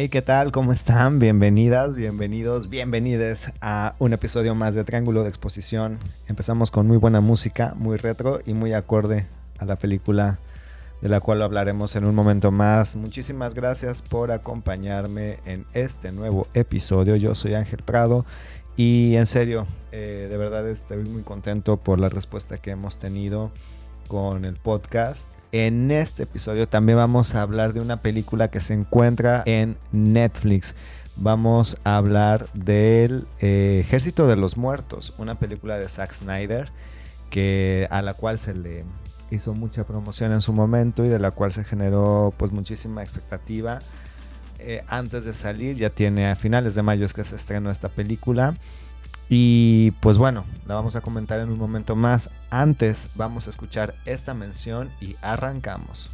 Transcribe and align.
Hey, 0.00 0.08
¿qué 0.10 0.22
tal? 0.22 0.52
¿Cómo 0.52 0.72
están? 0.72 1.18
Bienvenidas, 1.18 1.96
bienvenidos, 1.96 2.70
bienvenides 2.70 3.50
a 3.60 3.96
un 3.98 4.12
episodio 4.12 4.54
más 4.54 4.76
de 4.76 4.84
Triángulo 4.84 5.24
de 5.24 5.28
Exposición. 5.28 5.98
Empezamos 6.28 6.70
con 6.70 6.86
muy 6.86 6.98
buena 6.98 7.20
música, 7.20 7.74
muy 7.76 7.96
retro 7.96 8.38
y 8.46 8.54
muy 8.54 8.74
acorde 8.74 9.26
a 9.58 9.64
la 9.64 9.74
película 9.74 10.38
de 11.02 11.08
la 11.08 11.18
cual 11.18 11.42
hablaremos 11.42 11.96
en 11.96 12.04
un 12.04 12.14
momento 12.14 12.52
más. 12.52 12.94
Muchísimas 12.94 13.54
gracias 13.54 14.00
por 14.00 14.30
acompañarme 14.30 15.40
en 15.44 15.64
este 15.74 16.12
nuevo 16.12 16.46
episodio. 16.54 17.16
Yo 17.16 17.34
soy 17.34 17.54
Ángel 17.54 17.82
Prado 17.82 18.24
y 18.76 19.16
en 19.16 19.26
serio, 19.26 19.66
eh, 19.90 20.28
de 20.30 20.36
verdad 20.36 20.68
estoy 20.68 21.02
muy 21.02 21.22
contento 21.22 21.76
por 21.76 21.98
la 21.98 22.08
respuesta 22.08 22.56
que 22.56 22.70
hemos 22.70 22.98
tenido 22.98 23.50
con 24.06 24.44
el 24.44 24.54
podcast. 24.54 25.28
En 25.50 25.90
este 25.90 26.24
episodio 26.24 26.68
también 26.68 26.98
vamos 26.98 27.34
a 27.34 27.40
hablar 27.40 27.72
de 27.72 27.80
una 27.80 28.02
película 28.02 28.48
que 28.48 28.60
se 28.60 28.74
encuentra 28.74 29.42
en 29.46 29.76
Netflix. 29.92 30.74
Vamos 31.16 31.78
a 31.84 31.96
hablar 31.96 32.48
del 32.52 33.26
eh, 33.40 33.78
Ejército 33.80 34.26
de 34.26 34.36
los 34.36 34.58
Muertos, 34.58 35.14
una 35.16 35.36
película 35.36 35.78
de 35.78 35.88
Zack 35.88 36.12
Snyder 36.12 36.68
que 37.30 37.88
a 37.90 38.02
la 38.02 38.14
cual 38.14 38.38
se 38.38 38.54
le 38.54 38.84
hizo 39.30 39.54
mucha 39.54 39.84
promoción 39.84 40.32
en 40.32 40.40
su 40.42 40.52
momento 40.52 41.04
y 41.04 41.08
de 41.08 41.18
la 41.18 41.30
cual 41.30 41.52
se 41.52 41.64
generó 41.64 42.32
pues 42.36 42.52
muchísima 42.52 43.02
expectativa. 43.02 43.80
Eh, 44.58 44.82
antes 44.86 45.24
de 45.24 45.32
salir, 45.32 45.76
ya 45.76 45.88
tiene 45.88 46.30
a 46.30 46.36
finales 46.36 46.74
de 46.74 46.82
mayo 46.82 47.06
es 47.06 47.14
que 47.14 47.24
se 47.24 47.36
estrenó 47.36 47.70
esta 47.70 47.88
película. 47.88 48.54
Y 49.28 49.90
pues 50.00 50.16
bueno, 50.16 50.44
la 50.66 50.74
vamos 50.74 50.96
a 50.96 51.02
comentar 51.02 51.40
en 51.40 51.50
un 51.50 51.58
momento 51.58 51.94
más. 51.94 52.30
Antes 52.50 53.10
vamos 53.14 53.46
a 53.46 53.50
escuchar 53.50 53.94
esta 54.06 54.32
mención 54.32 54.88
y 55.00 55.16
arrancamos. 55.20 56.10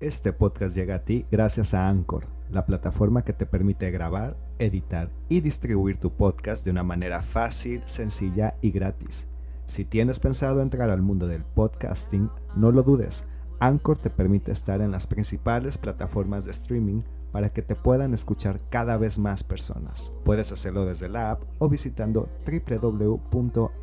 Este 0.00 0.32
podcast 0.32 0.74
llega 0.74 0.96
a 0.96 1.04
ti 1.04 1.26
gracias 1.30 1.74
a 1.74 1.88
Anchor, 1.88 2.26
la 2.50 2.66
plataforma 2.66 3.22
que 3.22 3.32
te 3.32 3.46
permite 3.46 3.90
grabar, 3.92 4.36
editar 4.58 5.10
y 5.28 5.40
distribuir 5.40 5.98
tu 5.98 6.10
podcast 6.10 6.64
de 6.64 6.72
una 6.72 6.82
manera 6.82 7.22
fácil, 7.22 7.82
sencilla 7.86 8.56
y 8.62 8.72
gratis. 8.72 9.28
Si 9.68 9.84
tienes 9.84 10.18
pensado 10.18 10.60
entrar 10.60 10.90
al 10.90 11.02
mundo 11.02 11.28
del 11.28 11.44
podcasting, 11.44 12.30
no 12.56 12.72
lo 12.72 12.82
dudes 12.82 13.24
Anchor 13.62 13.96
te 13.96 14.10
permite 14.10 14.50
estar 14.50 14.80
en 14.80 14.90
las 14.90 15.06
principales 15.06 15.78
plataformas 15.78 16.44
de 16.44 16.50
streaming 16.50 17.02
para 17.30 17.50
que 17.50 17.62
te 17.62 17.76
puedan 17.76 18.12
escuchar 18.12 18.58
cada 18.70 18.96
vez 18.96 19.20
más 19.20 19.44
personas. 19.44 20.10
Puedes 20.24 20.50
hacerlo 20.50 20.84
desde 20.84 21.08
la 21.08 21.30
app 21.30 21.42
o 21.60 21.68
visitando 21.68 22.28
www.anchor.fm. 22.44 23.82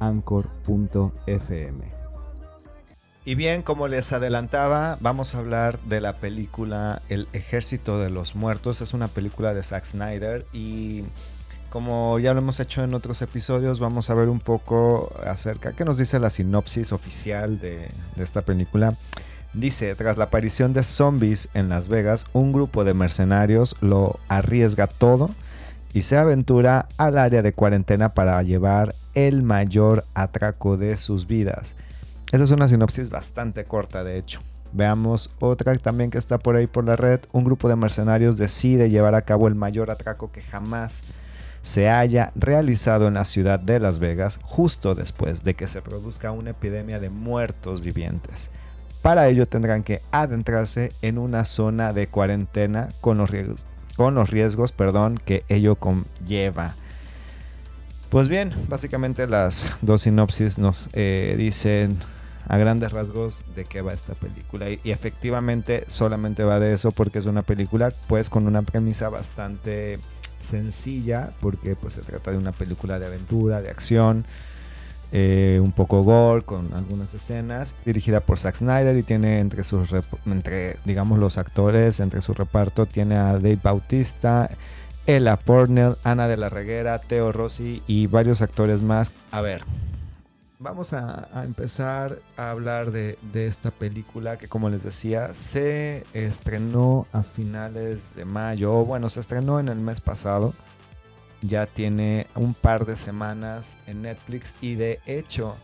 Y 3.24 3.36
bien, 3.36 3.62
como 3.62 3.88
les 3.88 4.12
adelantaba, 4.12 4.98
vamos 5.00 5.34
a 5.34 5.38
hablar 5.40 5.80
de 5.84 6.02
la 6.02 6.18
película 6.18 7.02
El 7.08 7.30
Ejército 7.32 8.00
de 8.00 8.10
los 8.10 8.36
Muertos. 8.36 8.82
Es 8.82 8.94
una 8.94 9.08
película 9.08 9.54
de 9.54 9.64
Zack 9.64 9.86
Snyder 9.86 10.46
y 10.52 11.06
como 11.70 12.20
ya 12.20 12.34
lo 12.34 12.40
hemos 12.42 12.60
hecho 12.60 12.84
en 12.84 12.94
otros 12.94 13.22
episodios, 13.22 13.80
vamos 13.80 14.10
a 14.10 14.14
ver 14.14 14.28
un 14.28 14.42
poco 14.42 15.14
acerca 15.26 15.72
qué 15.72 15.86
nos 15.86 15.98
dice 15.98 16.20
la 16.20 16.30
sinopsis 16.30 16.92
oficial 16.92 17.62
de, 17.62 17.90
de 18.18 18.24
esta 18.24 18.42
película. 18.42 18.98
Dice, 19.54 19.96
tras 19.96 20.18
la 20.18 20.26
aparición 20.26 20.74
de 20.74 20.84
zombies 20.84 21.50
en 21.56 21.70
Las 21.70 21.88
Vegas, 21.88 22.28
un 22.34 22.54
grupo 22.54 22.84
de 22.84 22.94
mercenarios 22.94 23.76
lo 23.82 24.20
arriesga 24.28 24.86
todo 24.86 25.32
y 25.92 26.04
se 26.04 26.18
aventura 26.18 26.88
al 26.98 27.18
área 27.18 27.42
de 27.42 27.54
cuarentena 27.54 28.10
para 28.10 28.42
llevar 28.44 28.94
el 29.16 29.42
mayor 29.42 30.06
atraco 30.14 30.78
de 30.78 30.98
sus 30.98 31.26
vidas. 31.26 31.76
Esta 32.32 32.44
es 32.44 32.52
una 32.52 32.68
sinopsis 32.68 33.10
bastante 33.10 33.64
corta, 33.64 34.04
de 34.04 34.18
hecho. 34.18 34.40
Veamos 34.72 35.32
otra 35.40 35.76
también 35.78 36.12
que 36.12 36.20
está 36.20 36.38
por 36.38 36.56
ahí 36.56 36.68
por 36.68 36.86
la 36.86 36.96
red. 36.96 37.22
Un 37.32 37.44
grupo 37.44 37.68
de 37.70 37.76
mercenarios 37.76 38.38
decide 38.38 38.92
llevar 38.92 39.16
a 39.16 39.24
cabo 39.24 39.48
el 39.48 39.56
mayor 39.56 39.90
atraco 39.90 40.32
que 40.32 40.44
jamás 40.44 41.02
se 41.64 41.90
haya 41.90 42.32
realizado 42.36 43.08
en 43.08 43.16
la 43.16 43.26
ciudad 43.26 43.60
de 43.60 43.80
Las 43.80 43.98
Vegas 43.98 44.40
justo 44.44 44.94
después 44.94 45.44
de 45.44 45.56
que 45.56 45.68
se 45.68 45.82
produzca 45.82 46.32
una 46.32 46.52
epidemia 46.52 47.00
de 47.00 47.10
muertos 47.10 47.82
vivientes. 47.82 48.52
Para 49.02 49.28
ello 49.30 49.46
tendrán 49.46 49.84
que 49.84 50.02
adentrarse 50.12 50.92
en 51.02 51.18
una 51.18 51.46
zona 51.46 51.94
de 51.94 52.08
cuarentena 52.08 52.90
con 53.02 53.18
los 53.18 53.30
riesgos, 53.30 53.66
con 53.96 54.16
los 54.16 54.30
riesgos 54.30 54.72
perdón, 54.72 55.20
que 55.24 55.44
ello 55.48 55.76
conlleva. 55.76 56.76
Pues 58.10 58.28
bien, 58.28 58.52
básicamente 58.68 59.28
las 59.28 59.68
dos 59.82 60.02
sinopsis 60.02 60.58
nos 60.58 60.90
eh, 60.94 61.36
dicen 61.38 61.98
a 62.48 62.58
grandes 62.58 62.92
rasgos 62.92 63.44
de 63.56 63.66
qué 63.66 63.82
va 63.82 63.94
esta 63.94 64.16
película. 64.16 64.70
Y, 64.70 64.80
y, 64.84 64.92
efectivamente 64.92 65.84
solamente 65.88 66.44
va 66.44 66.60
de 66.60 66.74
eso 66.74 66.92
porque 66.92 67.20
es 67.20 67.28
una 67.28 67.44
película 67.44 67.94
pues 68.08 68.30
con 68.30 68.48
una 68.48 68.64
premisa 68.64 69.10
bastante 69.10 70.00
sencilla 70.42 71.32
porque 71.42 71.76
pues 71.76 71.94
se 71.94 72.02
trata 72.02 72.32
de 72.32 72.38
una 72.38 72.52
película 72.52 73.00
de 73.00 73.06
aventura, 73.06 73.62
de 73.62 73.70
acción. 73.70 74.26
Eh, 75.12 75.60
un 75.62 75.72
poco 75.72 76.04
gore 76.04 76.44
con 76.44 76.72
algunas 76.76 77.12
escenas, 77.16 77.74
dirigida 77.84 78.20
por 78.20 78.38
Zack 78.38 78.56
Snyder 78.56 78.96
y 78.96 79.02
tiene 79.02 79.40
entre 79.40 79.64
sus, 79.64 79.90
entre, 80.28 80.78
digamos, 80.86 81.18
los 81.18 81.40
actores, 81.40 82.00
entre 82.00 82.22
su 82.22 82.36
reparto, 82.36 82.86
tiene 82.86 83.18
a 83.18 83.34
Dave 83.34 83.60
Bautista, 83.62 84.52
Ella 85.08 85.36
Pornell, 85.36 85.96
Ana 86.04 86.28
de 86.28 86.38
la 86.38 86.50
Reguera, 86.50 87.00
Theo 87.00 87.32
Rossi 87.32 87.82
y 87.88 88.06
varios 88.06 88.44
actores 88.44 88.84
más. 88.84 89.12
A 89.32 89.42
ver, 89.42 89.64
vamos 90.60 90.94
a, 90.94 91.28
empezar 91.44 92.20
a 92.38 92.52
hablar 92.52 92.92
de, 92.92 93.18
de, 93.34 93.48
esta 93.48 93.72
película 93.72 94.38
que 94.38 94.48
como 94.48 94.70
les 94.70 94.84
decía 94.84 95.34
se 95.34 96.06
estrenó 96.14 97.08
a 97.14 97.24
finales 97.24 98.14
de 98.16 98.26
mayo, 98.26 98.76
o 98.76 98.86
bueno, 98.86 99.10
se 99.10 99.22
estrenó 99.22 99.60
en 99.60 99.70
el 99.70 99.80
mes 99.80 100.02
pasado 100.02 100.54
ya 101.42 101.66
tiene 101.66 102.28
un 102.36 102.54
par 102.54 102.86
de 102.86 102.96
semanas 102.96 103.78
en 103.88 104.02
Netflix 104.02 104.56
y 104.62 104.76
de 104.76 105.00
hecho 105.06 105.56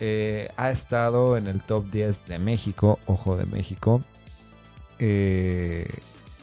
eh, 0.00 0.50
ha 0.56 0.70
estado 0.70 1.36
en 1.36 1.46
el 1.46 1.62
top 1.62 1.90
10 1.90 2.26
de 2.26 2.38
México, 2.38 2.98
ojo 3.06 3.36
de 3.36 3.46
México, 3.46 4.02
eh, 4.98 5.88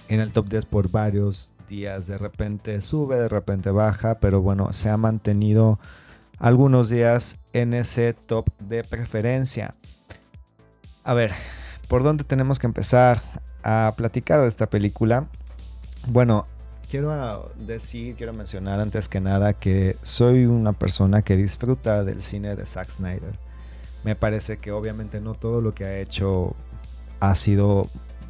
en 0.08 0.20
el 0.20 0.32
top 0.32 0.48
10 0.50 0.66
por 0.66 0.90
varios 0.90 1.52
días, 1.70 2.08
de 2.08 2.18
repente 2.18 2.82
sube, 2.82 3.16
de 3.18 3.30
repente 3.30 3.72
baja, 3.72 4.16
pero 4.16 4.42
bueno, 4.42 4.74
se 4.74 4.90
ha 4.90 4.98
mantenido 4.98 5.80
algunos 6.38 6.90
días 6.90 7.38
en 7.54 7.74
ese 7.74 8.14
top 8.14 8.48
de 8.60 8.84
preferencia. 8.84 9.76
A 11.04 11.14
ver, 11.14 11.32
¿por 11.88 12.04
dónde 12.04 12.24
tenemos 12.24 12.60
que 12.60 12.68
empezar 12.68 13.22
a 13.64 13.94
platicar 13.96 14.42
de 14.42 14.48
esta 14.48 14.66
película? 14.66 15.26
Bueno, 16.08 16.46
quiero 16.92 17.50
decir, 17.56 18.16
quiero 18.18 18.34
mencionar 18.34 18.82
antes 18.82 19.08
que 19.08 19.22
nada 19.22 19.54
que 19.54 19.96
soy 20.04 20.46
una 20.46 20.74
persona 20.74 21.22
que 21.22 21.38
disfruta 21.38 22.04
del 22.04 22.22
cine 22.22 22.58
de 22.58 22.66
Zack 22.66 22.90
Snyder. 22.90 23.32
Me 24.04 24.18
parece 24.18 24.58
que 24.58 24.74
obviamente 24.74 25.22
no 25.22 25.34
todo 25.34 25.62
lo 25.62 25.74
que 25.74 25.86
ha 25.86 26.00
hecho 26.00 26.54
ha 27.22 27.34
sido 27.36 27.88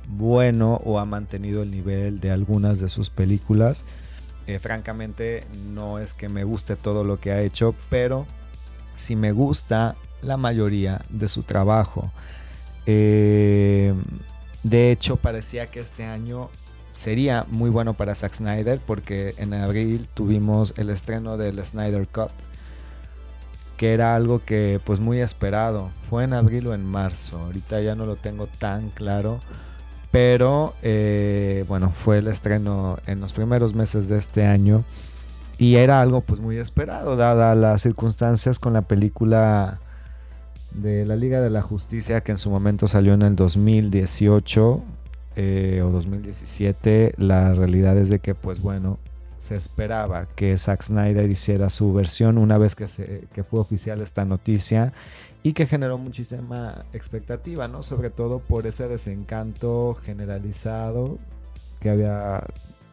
bueno 0.09 0.79
o 0.85 0.99
ha 0.99 1.05
mantenido 1.05 1.63
el 1.63 1.71
nivel 1.71 2.19
de 2.19 2.29
algunas 2.29 2.79
de 2.79 2.87
sus 2.87 3.09
películas. 3.09 3.83
Eh, 4.45 4.59
francamente 4.59 5.43
no 5.71 5.97
es 5.97 6.13
que 6.13 6.29
me 6.29 6.43
guste 6.43 6.75
todo 6.75 7.03
lo 7.03 7.19
que 7.19 7.31
ha 7.31 7.41
hecho, 7.41 7.73
pero 7.89 8.27
sí 8.95 9.15
me 9.15 9.31
gusta 9.31 9.95
la 10.21 10.37
mayoría 10.37 11.01
de 11.09 11.27
su 11.29 11.41
trabajo. 11.41 12.11
Eh, 12.85 13.95
de 14.61 14.91
hecho, 14.91 15.15
parecía 15.17 15.65
que 15.71 15.79
este 15.79 16.03
año 16.03 16.51
sería 16.91 17.45
muy 17.49 17.69
bueno 17.69 17.93
para 17.93 18.15
Zack 18.15 18.33
Snyder 18.33 18.79
porque 18.85 19.33
en 19.37 19.53
abril 19.53 20.07
tuvimos 20.13 20.73
el 20.77 20.89
estreno 20.89 21.37
del 21.37 21.63
Snyder 21.63 22.07
Cut 22.07 22.31
que 23.77 23.93
era 23.93 24.15
algo 24.15 24.41
que 24.45 24.79
pues 24.83 24.99
muy 24.99 25.21
esperado. 25.21 25.89
Fue 26.07 26.23
en 26.23 26.33
abril 26.33 26.67
o 26.67 26.75
en 26.75 26.85
marzo 26.85 27.39
ahorita 27.39 27.81
ya 27.81 27.95
no 27.95 28.05
lo 28.05 28.15
tengo 28.15 28.47
tan 28.47 28.89
claro 28.89 29.39
pero 30.11 30.73
eh, 30.83 31.65
bueno 31.67 31.89
fue 31.89 32.19
el 32.19 32.27
estreno 32.27 32.99
en 33.07 33.21
los 33.21 33.33
primeros 33.33 33.73
meses 33.73 34.09
de 34.09 34.17
este 34.17 34.45
año 34.45 34.83
y 35.57 35.75
era 35.75 36.01
algo 36.01 36.21
pues 36.21 36.41
muy 36.41 36.57
esperado 36.57 37.15
dada 37.15 37.55
las 37.55 37.81
circunstancias 37.81 38.59
con 38.59 38.73
la 38.73 38.81
película 38.81 39.79
de 40.71 41.05
la 41.05 41.15
Liga 41.15 41.39
de 41.41 41.49
la 41.49 41.61
Justicia 41.61 42.21
que 42.21 42.33
en 42.33 42.37
su 42.37 42.49
momento 42.49 42.87
salió 42.87 43.13
en 43.13 43.21
el 43.21 43.35
2018 43.35 44.81
eh, 45.35 45.81
o 45.83 45.89
2017, 45.89 47.15
la 47.17 47.53
realidad 47.53 47.97
es 47.97 48.09
de 48.09 48.19
que, 48.19 48.35
pues 48.35 48.61
bueno, 48.61 48.97
se 49.37 49.55
esperaba 49.55 50.27
que 50.35 50.57
Zack 50.57 50.83
Snyder 50.83 51.29
hiciera 51.29 51.69
su 51.69 51.93
versión 51.93 52.37
una 52.37 52.57
vez 52.57 52.75
que, 52.75 52.87
se, 52.87 53.27
que 53.33 53.43
fue 53.43 53.59
oficial 53.59 54.01
esta 54.01 54.23
noticia 54.23 54.93
y 55.43 55.53
que 55.53 55.65
generó 55.65 55.97
muchísima 55.97 56.85
expectativa, 56.93 57.67
¿no? 57.67 57.81
Sobre 57.81 58.11
todo 58.11 58.39
por 58.39 58.67
ese 58.67 58.87
desencanto 58.87 59.95
generalizado 60.03 61.17
que 61.79 61.89
había 61.89 62.43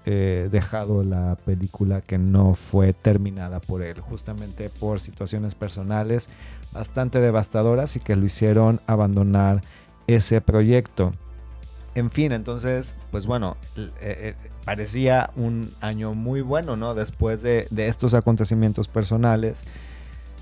eh, 0.07 0.49
dejado 0.51 1.03
la 1.03 1.37
película 1.45 2.01
que 2.01 2.17
no 2.17 2.55
fue 2.55 2.95
terminada 2.95 3.61
por 3.61 3.83
él, 3.83 4.01
justamente 4.01 4.71
por 4.71 5.01
situaciones 5.01 5.55
personales 5.55 6.31
bastante 6.73 7.21
devastadoras 7.21 7.97
y 7.97 8.01
que 8.01 8.17
lo 8.17 8.25
hicieron 8.25 8.81
abandonar 8.87 9.63
ese 10.07 10.41
proyecto. 10.41 11.13
En 11.99 12.13
fin, 12.13 12.31
entonces, 12.31 12.95
pues 13.11 13.27
bueno, 13.27 13.57
eh, 13.77 13.91
eh, 14.01 14.35
parecía 14.65 15.31
un 15.35 15.75
año 15.81 16.15
muy 16.15 16.43
bueno, 16.43 16.77
¿no? 16.77 16.95
Después 16.95 17.43
de, 17.43 17.67
estos 17.77 18.15
acontecimientos 18.15 18.87
personales 18.87 19.65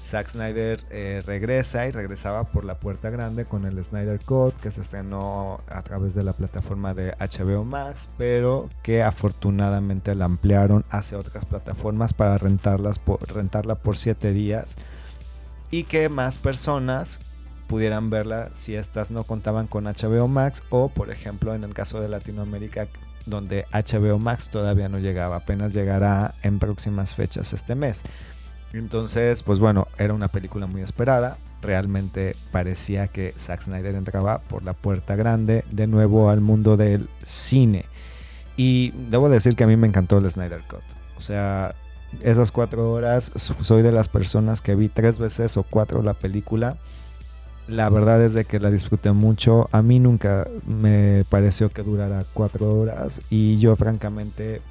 Zack 0.05 0.29
Snyder 0.29 0.83
eh, 0.91 1.23
regresa 1.25 1.87
y 1.87 1.93
regresaba 1.93 2.45
por 2.45 2.67
la 2.67 2.75
puerta 2.75 3.09
grande 3.09 3.47
con 3.47 3.65
el 3.65 3.83
Snyder 3.83 4.21
Code 4.21 4.53
que 4.63 4.71
se 4.71 4.83
estrenó 4.83 5.63
a 5.69 5.81
través 5.81 6.15
de 6.15 6.25
la 6.25 6.35
plataforma 6.35 6.93
de 6.93 7.13
HBO 7.13 7.65
Max, 7.65 8.11
pero 8.19 8.69
que 8.83 9.03
afortunadamente 9.03 10.15
la 10.15 10.27
ampliaron 10.27 10.85
hacia 10.91 11.19
otras 11.19 11.47
plataformas 11.47 12.13
para 12.13 12.37
rentarlas 12.37 13.01
rentarla 13.29 13.77
por 13.77 13.97
7 13.97 14.33
días 14.33 14.77
y 15.71 15.85
que 15.85 16.11
más 16.11 16.37
personas 16.37 17.21
pudieran 17.67 18.11
verla 18.11 18.51
si 18.55 18.75
estas 18.75 19.11
no 19.11 19.25
contaban 19.25 19.67
con 19.67 19.85
HBO 19.85 20.29
Max 20.29 20.63
o 20.71 20.89
por 20.89 21.11
ejemplo 21.11 21.55
en 21.55 21.65
el 21.65 21.75
caso 21.75 22.01
de 22.01 22.09
Latinoamérica 22.09 22.87
donde 23.27 23.67
HBO 23.73 24.19
Max 24.19 24.49
todavía 24.49 24.89
no 24.89 24.99
llegaba, 24.99 25.37
apenas 25.37 25.73
llegará 25.73 26.35
en 26.43 26.59
próximas 26.59 27.15
fechas 27.15 27.53
este 27.53 27.75
mes. 27.75 28.03
Entonces, 28.73 29.43
pues 29.43 29.59
bueno, 29.59 29.89
era 29.99 30.15
una 30.15 30.29
película 30.29 30.67
muy 30.67 30.83
esperada. 30.83 31.37
Realmente 31.63 32.37
parecía 32.53 33.09
que 33.09 33.35
Zack 33.39 33.63
Snyder 33.63 33.95
entraba 33.95 34.39
por 34.39 34.63
la 34.63 34.75
puerta 34.75 35.17
grande 35.17 35.65
de 35.71 35.87
nuevo 35.87 36.31
al 36.31 36.41
mundo 36.41 36.77
del 36.77 37.09
cine. 37.25 37.87
Y 38.57 38.93
debo 39.11 39.29
decir 39.29 39.57
que 39.57 39.65
a 39.65 39.67
mí 39.67 39.77
me 39.77 39.87
encantó 39.87 40.19
el 40.19 40.31
Snyder 40.31 40.63
Cut. 40.69 40.83
O 41.17 41.21
sea, 41.21 41.75
esas 42.23 42.53
cuatro 42.53 42.93
horas, 42.93 43.33
soy 43.35 43.83
de 43.83 43.93
las 43.93 44.09
personas 44.09 44.61
que 44.61 44.75
vi 44.75 44.89
tres 44.89 45.19
veces 45.19 45.57
o 45.57 45.63
cuatro 45.63 46.03
la 46.03 46.15
película. 46.15 46.77
La 47.69 47.89
verdad 47.89 48.23
es 48.23 48.33
de 48.33 48.45
que 48.45 48.61
la 48.61 48.71
disfruté 48.71 49.13
mucho. 49.13 49.69
A 49.73 49.83
mí 49.83 49.99
nunca 49.99 50.47
me 50.67 51.25
pareció 51.29 51.69
que 51.69 51.83
durara 51.83 52.25
cuatro 52.33 52.73
horas. 52.79 53.21
Y 53.29 53.57
yo 53.57 53.75
francamente 53.75 54.63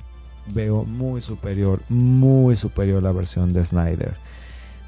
veo 0.47 0.83
muy 0.83 1.21
superior, 1.21 1.81
muy 1.89 2.56
superior 2.56 3.03
la 3.03 3.12
versión 3.12 3.53
de 3.53 3.65
Snyder 3.65 4.13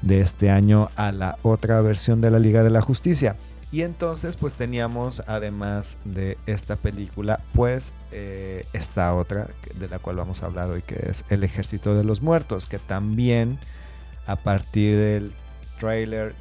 de 0.02 0.20
este 0.20 0.50
año 0.50 0.90
a 0.96 1.12
la 1.12 1.36
otra 1.42 1.80
versión 1.80 2.20
de 2.20 2.30
la 2.30 2.38
Liga 2.38 2.62
de 2.62 2.70
la 2.70 2.80
Justicia. 2.80 3.36
Y 3.70 3.82
entonces 3.82 4.36
pues 4.36 4.54
teníamos 4.54 5.22
además 5.26 5.98
de 6.06 6.38
esta 6.46 6.76
película 6.76 7.40
pues 7.52 7.92
eh, 8.12 8.64
esta 8.72 9.14
otra 9.14 9.48
de 9.78 9.88
la 9.88 9.98
cual 9.98 10.16
vamos 10.16 10.42
a 10.42 10.46
hablar 10.46 10.70
hoy 10.70 10.80
que 10.80 10.98
es 11.10 11.26
El 11.28 11.44
Ejército 11.44 11.94
de 11.94 12.02
los 12.02 12.22
Muertos 12.22 12.66
que 12.66 12.78
también 12.78 13.58
a 14.26 14.36
partir 14.36 14.96
del 14.96 15.32
trailer 15.78 16.34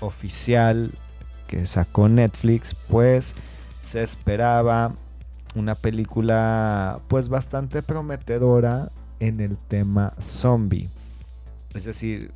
oficial 0.00 0.92
que 1.46 1.66
sacó 1.66 2.08
Netflix 2.08 2.74
pues 2.74 3.34
se 3.84 4.02
esperaba 4.02 4.92
una 5.54 5.74
película 5.74 6.98
pues 7.08 7.28
bastante 7.28 7.82
prometedora 7.82 8.90
en 9.20 9.40
el 9.40 9.56
tema 9.56 10.12
zombie. 10.20 10.88
Es 11.74 11.84
decir, 11.84 12.32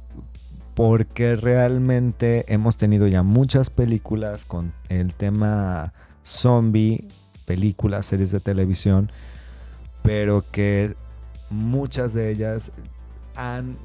porque 0.75 1.37
realmente 1.37 2.45
hemos 2.49 2.77
tenido 2.77 3.07
ya 3.07 3.23
muchas 3.23 3.69
películas 3.69 4.47
con 4.47 4.73
el 4.89 5.13
tema 5.15 5.93
zombie, 6.25 7.09
películas, 7.45 8.07
series 8.07 8.31
de 8.31 8.41
televisión, 8.41 9.11
pero 10.03 10.45
que 10.51 10.95
muchas 11.51 12.15
de 12.15 12.31
ellas 12.31 12.73
han 13.35 13.77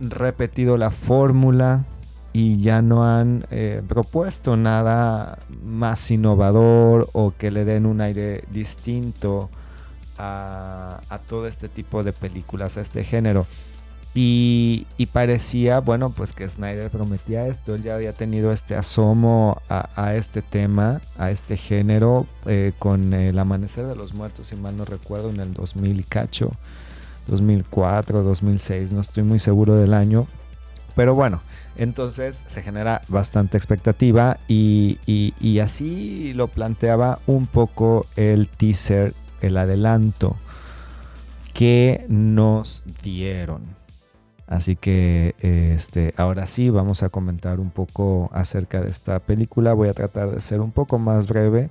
repetido 0.00 0.78
la 0.78 0.90
fórmula 0.90 1.84
y 2.32 2.60
ya 2.60 2.82
no 2.82 3.04
han 3.04 3.46
eh, 3.50 3.82
propuesto 3.88 4.56
nada 4.56 5.38
más 5.64 6.10
innovador 6.10 7.08
o 7.12 7.32
que 7.36 7.50
le 7.50 7.64
den 7.64 7.86
un 7.86 8.00
aire 8.00 8.44
distinto 8.50 9.48
a, 10.18 11.20
todo 11.28 11.46
este 11.46 11.68
tipo 11.68 12.02
de 12.02 12.12
películas, 12.12 12.76
a 12.76 12.80
este 12.80 13.04
género. 13.04 13.46
Y, 14.14 14.86
parecía, 15.12 15.78
bueno, 15.78 16.10
pues 16.10 16.32
que 16.32 16.48
Snyder 16.48 16.90
prometía 16.90 17.46
esto, 17.46 17.76
él 17.76 17.82
ya 17.82 17.94
había 17.94 18.12
tenido 18.12 18.50
este 18.50 18.74
asomo 18.74 19.62
a, 19.68 20.14
este 20.14 20.42
tema, 20.42 21.00
a 21.16 21.30
este 21.30 21.56
género, 21.56 22.26
eh, 22.46 22.72
con 22.80 23.12
el 23.14 23.38
Amanecer 23.38 23.86
de 23.86 23.94
los 23.94 24.14
Muertos, 24.14 24.48
si 24.48 24.56
mal 24.56 24.76
no 24.76 24.84
recuerdo, 24.84 25.30
en 25.30 25.38
el 25.38 25.54
2000 25.54 26.00
y 26.00 26.02
cacho, 26.02 26.50
2004, 27.28 28.24
2006, 28.24 28.90
no 28.90 29.02
estoy 29.02 29.22
muy 29.22 29.38
seguro 29.38 29.76
del 29.76 29.94
año, 29.94 30.26
pero 30.98 31.14
bueno, 31.14 31.40
entonces 31.76 32.42
se 32.46 32.60
genera 32.60 33.02
bastante 33.06 33.56
expectativa 33.56 34.36
y, 34.48 34.98
así 35.62 36.32
lo 36.34 36.48
planteaba 36.48 37.20
un 37.28 37.46
poco 37.46 38.04
el 38.16 38.48
teaser, 38.48 39.14
el 39.40 39.58
adelanto 39.58 40.34
que 41.54 42.04
nos 42.08 42.82
dieron. 43.00 43.62
Así 44.48 44.74
que 44.74 45.36
este, 45.38 46.14
ahora 46.16 46.48
sí 46.48 46.68
vamos 46.68 47.04
a 47.04 47.10
comentar 47.10 47.60
un 47.60 47.70
poco 47.70 48.28
acerca 48.32 48.80
de 48.80 48.90
esta 48.90 49.20
película. 49.20 49.74
Voy 49.74 49.90
a 49.90 49.94
tratar 49.94 50.32
de 50.32 50.40
ser 50.40 50.60
un 50.60 50.72
poco 50.72 50.98
más 50.98 51.28
breve 51.28 51.70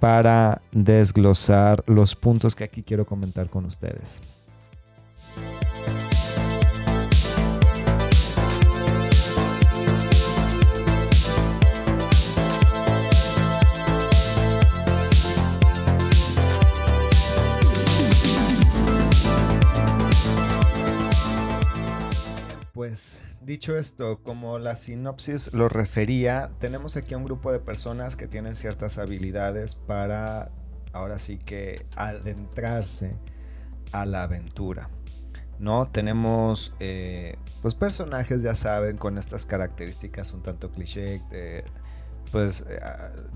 para 0.00 0.62
desglosar 0.72 1.84
los 1.86 2.16
puntos 2.16 2.54
que 2.54 2.64
aquí 2.64 2.82
quiero 2.82 3.04
comentar 3.04 3.50
con 3.50 3.66
ustedes. 3.66 4.22
Pues 22.82 23.20
dicho 23.40 23.76
esto, 23.76 24.18
como 24.24 24.58
la 24.58 24.74
sinopsis 24.74 25.52
lo 25.52 25.68
refería, 25.68 26.50
tenemos 26.58 26.96
aquí 26.96 27.14
un 27.14 27.22
grupo 27.22 27.52
de 27.52 27.60
personas 27.60 28.16
que 28.16 28.26
tienen 28.26 28.56
ciertas 28.56 28.98
habilidades 28.98 29.76
para 29.76 30.48
ahora 30.92 31.20
sí 31.20 31.38
que 31.38 31.86
adentrarse 31.94 33.14
a 33.92 34.04
la 34.04 34.24
aventura. 34.24 34.88
¿No? 35.60 35.86
Tenemos 35.86 36.74
eh, 36.80 37.36
pues 37.62 37.76
personajes, 37.76 38.42
ya 38.42 38.56
saben, 38.56 38.96
con 38.96 39.16
estas 39.16 39.46
características 39.46 40.32
un 40.32 40.42
tanto 40.42 40.68
cliché, 40.72 41.20
pues 42.32 42.64
eh, 42.68 42.80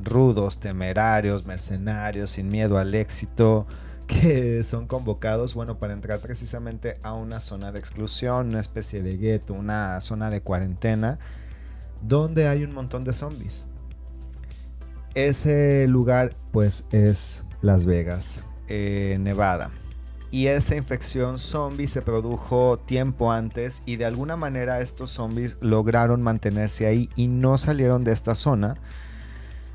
rudos, 0.02 0.59
temerarios, 0.59 1.47
mercenarios, 1.47 2.32
sin 2.32 2.50
miedo 2.50 2.78
al 2.78 2.97
éxito, 2.97 3.64
que 4.06 4.62
son 4.62 4.86
convocados, 4.86 5.54
bueno, 5.54 5.76
para 5.76 5.92
entrar 5.92 6.20
precisamente 6.20 6.98
a 7.02 7.12
una 7.12 7.40
zona 7.40 7.72
de 7.72 7.78
exclusión, 7.78 8.48
una 8.48 8.60
especie 8.60 9.02
de 9.02 9.16
gueto, 9.16 9.54
una 9.54 10.00
zona 10.00 10.30
de 10.30 10.40
cuarentena, 10.40 11.18
donde 12.02 12.48
hay 12.48 12.64
un 12.64 12.72
montón 12.72 13.04
de 13.04 13.12
zombies. 13.12 13.66
Ese 15.14 15.86
lugar, 15.88 16.34
pues, 16.52 16.84
es 16.92 17.44
Las 17.62 17.86
Vegas, 17.86 18.44
eh, 18.68 19.16
Nevada. 19.20 19.70
Y 20.30 20.48
esa 20.48 20.76
infección 20.76 21.38
zombie 21.38 21.86
se 21.86 22.02
produjo 22.02 22.78
tiempo 22.78 23.32
antes 23.32 23.82
y 23.86 23.96
de 23.96 24.04
alguna 24.04 24.36
manera 24.36 24.80
estos 24.80 25.10
zombies 25.12 25.56
lograron 25.60 26.20
mantenerse 26.20 26.86
ahí 26.86 27.08
y 27.16 27.28
no 27.28 27.58
salieron 27.58 28.04
de 28.04 28.12
esta 28.12 28.34
zona. 28.34 28.76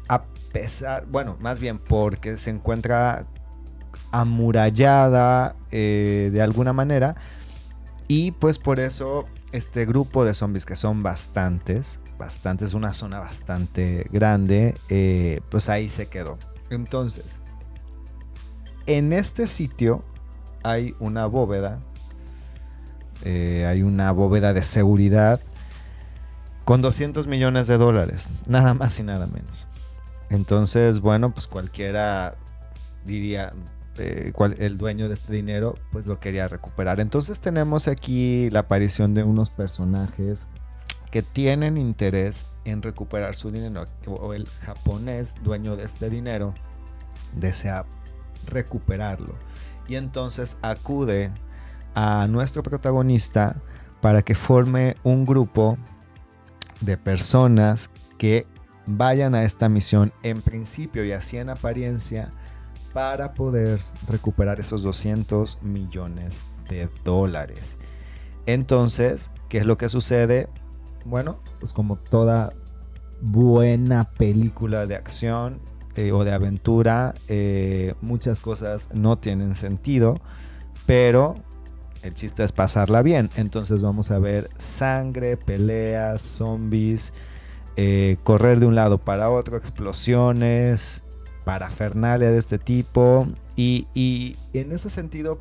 A 0.07 0.23
pesar, 0.51 1.05
bueno, 1.07 1.38
más 1.39 1.59
bien 1.59 1.79
porque 1.79 2.38
se 2.38 2.50
encuentra 2.50 3.25
amurallada 4.12 5.55
eh, 5.71 6.29
de 6.31 6.41
alguna 6.41 6.74
manera. 6.74 7.15
Y 8.07 8.31
pues 8.31 8.60
por 8.60 8.79
eso 8.79 9.25
este 9.51 9.86
grupo 9.86 10.25
de 10.25 10.33
zombies, 10.33 10.65
que 10.65 10.75
son 10.75 11.03
bastantes, 11.03 12.00
bastantes, 12.17 12.74
una 12.74 12.93
zona 12.93 13.19
bastante 13.19 14.07
grande, 14.12 14.75
eh, 14.89 15.41
pues 15.50 15.69
ahí 15.69 15.89
se 15.89 16.07
quedó. 16.07 16.38
Entonces, 16.69 17.41
en 18.86 19.13
este 19.13 19.48
sitio 19.48 20.03
hay 20.63 20.95
una 21.00 21.25
bóveda, 21.25 21.79
eh, 23.24 23.65
hay 23.67 23.83
una 23.83 24.12
bóveda 24.12 24.53
de 24.53 24.63
seguridad 24.63 25.39
con 26.63 26.81
200 26.81 27.27
millones 27.27 27.67
de 27.67 27.77
dólares, 27.77 28.29
nada 28.45 28.74
más 28.74 29.00
y 29.00 29.03
nada 29.03 29.27
menos. 29.27 29.67
Entonces, 30.29 31.01
bueno, 31.01 31.31
pues 31.31 31.48
cualquiera 31.48 32.36
diría, 33.05 33.51
eh, 33.98 34.31
el 34.57 34.77
dueño 34.77 35.07
de 35.07 35.13
este 35.13 35.33
dinero 35.33 35.77
pues 35.91 36.07
lo 36.07 36.19
quería 36.19 36.48
recuperar. 36.48 37.00
Entonces 37.00 37.39
tenemos 37.39 37.88
aquí 37.88 38.50
la 38.50 38.60
aparición 38.62 39.13
de 39.13 39.24
unos 39.24 39.50
personajes 39.50 40.48
que 41.12 41.21
tienen 41.21 41.77
interés 41.77 42.45
en 42.63 42.81
recuperar 42.81 43.36
su 43.36 43.51
dinero 43.51 43.86
o 44.07 44.33
el 44.33 44.48
japonés 44.48 45.36
dueño 45.43 45.75
de 45.75 45.83
este 45.83 46.10
dinero 46.10 46.53
desea 47.36 47.86
recuperarlo. 48.48 49.36
y 49.88 49.95
entonces 49.95 50.57
acude 50.62 51.31
a 51.95 52.25
nuestro 52.29 52.63
protagonista 52.63 53.57
para 54.00 54.21
que 54.21 54.36
forme 54.36 54.95
un 55.03 55.25
grupo 55.25 55.77
de 56.79 56.98
personas 56.98 57.89
que 58.17 58.45
vayan 58.86 59.36
a 59.36 59.43
esta 59.43 59.67
misión 59.69 60.13
en 60.24 60.41
principio 60.41 61.03
y 61.03 61.12
así 61.12 61.38
en 61.38 61.50
apariencia 61.50 62.31
para 62.93 63.33
poder 63.33 63.79
recuperar 64.07 64.60
esos 64.60 64.83
200 64.83 65.62
millones 65.63 66.41
de 66.69 66.89
dólares. 67.03 67.77
Entonces, 68.45 69.31
¿qué 69.50 69.60
es 69.60 69.65
lo 69.65 69.77
que 69.77 69.89
sucede? 69.89 70.48
Bueno, 71.05 71.38
pues 71.60 71.74
como 71.74 71.95
toda 71.95 72.53
buena 73.21 74.05
película 74.05 74.88
de 74.88 74.95
acción 74.95 75.60
eh, 75.95 76.12
o 76.12 76.24
de 76.24 76.33
aventura, 76.33 77.13
eh, 77.27 77.93
muchas 78.01 78.39
cosas 78.39 78.89
no 78.93 79.17
tienen 79.17 79.55
sentido, 79.55 80.19
pero 80.86 81.36
el 82.03 82.13
chiste 82.13 82.43
es 82.43 82.51
pasarla 82.51 83.01
bien. 83.01 83.29
Entonces 83.36 83.81
vamos 83.81 84.12
a 84.12 84.19
ver 84.19 84.50
sangre, 84.57 85.38
peleas, 85.38 86.21
zombies, 86.21 87.13
eh, 87.75 88.17
correr 88.24 88.60
de 88.60 88.65
un 88.65 88.75
lado 88.75 88.98
para 88.98 89.29
otro, 89.29 89.57
explosiones, 89.57 91.03
parafernalia 91.43 92.31
de 92.31 92.38
este 92.38 92.57
tipo. 92.57 93.27
Y, 93.55 93.88
y, 93.93 94.36
en 94.53 94.71
ese 94.71 94.89
sentido, 94.89 95.39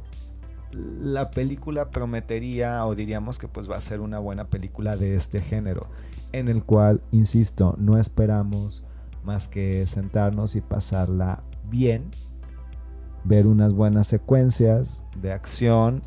la 0.72 1.30
película 1.30 1.90
prometería 1.90 2.84
o 2.86 2.94
diríamos 2.94 3.38
que 3.38 3.48
pues 3.48 3.70
va 3.70 3.76
a 3.76 3.80
ser 3.80 4.00
una 4.00 4.18
buena 4.18 4.44
película 4.44 4.96
de 4.96 5.16
este 5.16 5.40
género. 5.40 5.86
En 6.32 6.48
el 6.48 6.62
cual, 6.62 7.00
insisto, 7.12 7.74
no 7.78 7.98
esperamos 7.98 8.82
más 9.24 9.48
que 9.48 9.86
sentarnos 9.86 10.56
y 10.56 10.60
pasarla 10.60 11.40
bien. 11.70 12.04
Ver 13.24 13.46
unas 13.46 13.72
buenas 13.72 14.06
secuencias 14.06 15.02
de 15.20 15.32
acción 15.32 16.02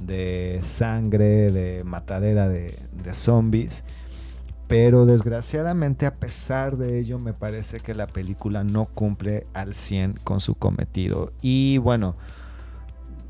de 0.00 0.60
sangre, 0.62 1.50
de 1.52 1.84
matadera 1.84 2.48
de, 2.48 2.74
zombies. 3.12 3.82
Pero 4.68 5.06
desgraciadamente 5.06 6.06
a 6.06 6.14
pesar 6.14 6.76
de 6.76 6.98
ello 6.98 7.18
me 7.18 7.32
parece 7.32 7.80
que 7.80 7.94
la 7.94 8.06
película 8.06 8.64
no 8.64 8.86
cumple 8.86 9.46
al 9.54 9.74
100 9.74 10.14
con 10.24 10.40
su 10.40 10.56
cometido. 10.56 11.30
Y 11.40 11.78
bueno, 11.78 12.16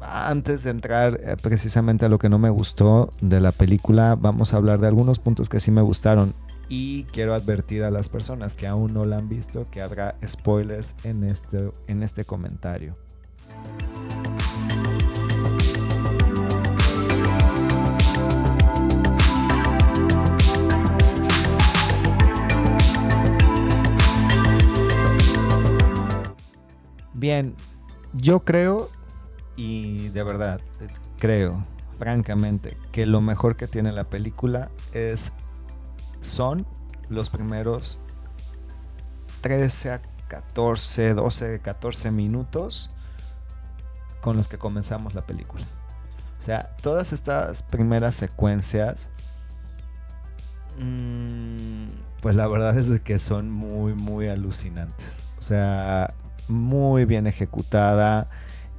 antes 0.01 0.65
de 0.65 0.71
entrar 0.71 1.21
eh, 1.23 1.37
precisamente 1.41 2.07
a 2.07 2.09
lo 2.09 2.19
que 2.19 2.29
no 2.29 2.39
me 2.39 2.51
gustó 2.51 3.13
de 3.21 3.41
la 3.41 3.53
película, 3.53 4.15
vamos 4.15 4.55
a 4.55 4.57
hablar 4.57 4.81
de 4.81 4.87
algunos 4.87 5.19
puntos 5.19 5.49
que 5.49 5.61
sí 5.61 5.71
me 5.71 5.83
gustaron. 5.83 6.33
Y 6.69 7.05
quiero 7.05 7.35
advertir 7.35 7.85
a 7.85 7.91
las 7.91 8.09
personas 8.09 8.55
que 8.55 8.67
aún 8.67 8.95
no 8.95 9.05
la 9.05 9.19
han 9.19 9.29
visto 9.29 9.67
que 9.71 9.83
habrá 9.83 10.17
spoilers 10.27 10.97
en 11.05 11.23
este, 11.23 11.71
en 11.87 12.03
este 12.03 12.25
comentario. 12.25 12.97
Bien, 27.17 27.55
yo 28.13 28.41
creo 28.41 28.91
y 29.57 30.09
de 30.09 30.23
verdad 30.23 30.61
creo, 31.19 31.65
francamente, 31.99 32.77
que 32.93 33.07
lo 33.07 33.23
mejor 33.23 33.57
que 33.57 33.67
tiene 33.67 33.91
la 33.91 34.05
película 34.05 34.69
es 34.93 35.33
son 36.21 36.67
los 37.09 37.31
primeros 37.31 38.01
13 39.41 39.93
a 39.93 40.01
14, 40.29 41.15
12, 41.15 41.61
14 41.61 42.11
minutos 42.11 42.91
con 44.21 44.37
los 44.37 44.49
que 44.49 44.59
comenzamos 44.59 45.15
la 45.15 45.23
película. 45.23 45.65
O 46.39 46.43
sea, 46.43 46.69
todas 46.83 47.15
estas 47.15 47.63
primeras 47.63 48.15
secuencias, 48.15 49.09
mm, 50.79 51.87
pues 52.21 52.37
la 52.37 52.47
verdad 52.47 52.77
es 52.77 53.01
que 53.01 53.19
son 53.19 53.51
muy, 53.51 53.95
muy 53.95 54.29
alucinantes. 54.29 55.23
O 55.39 55.43
sea, 55.43 56.13
muy 56.49 57.05
bien 57.05 57.27
ejecutada, 57.27 58.29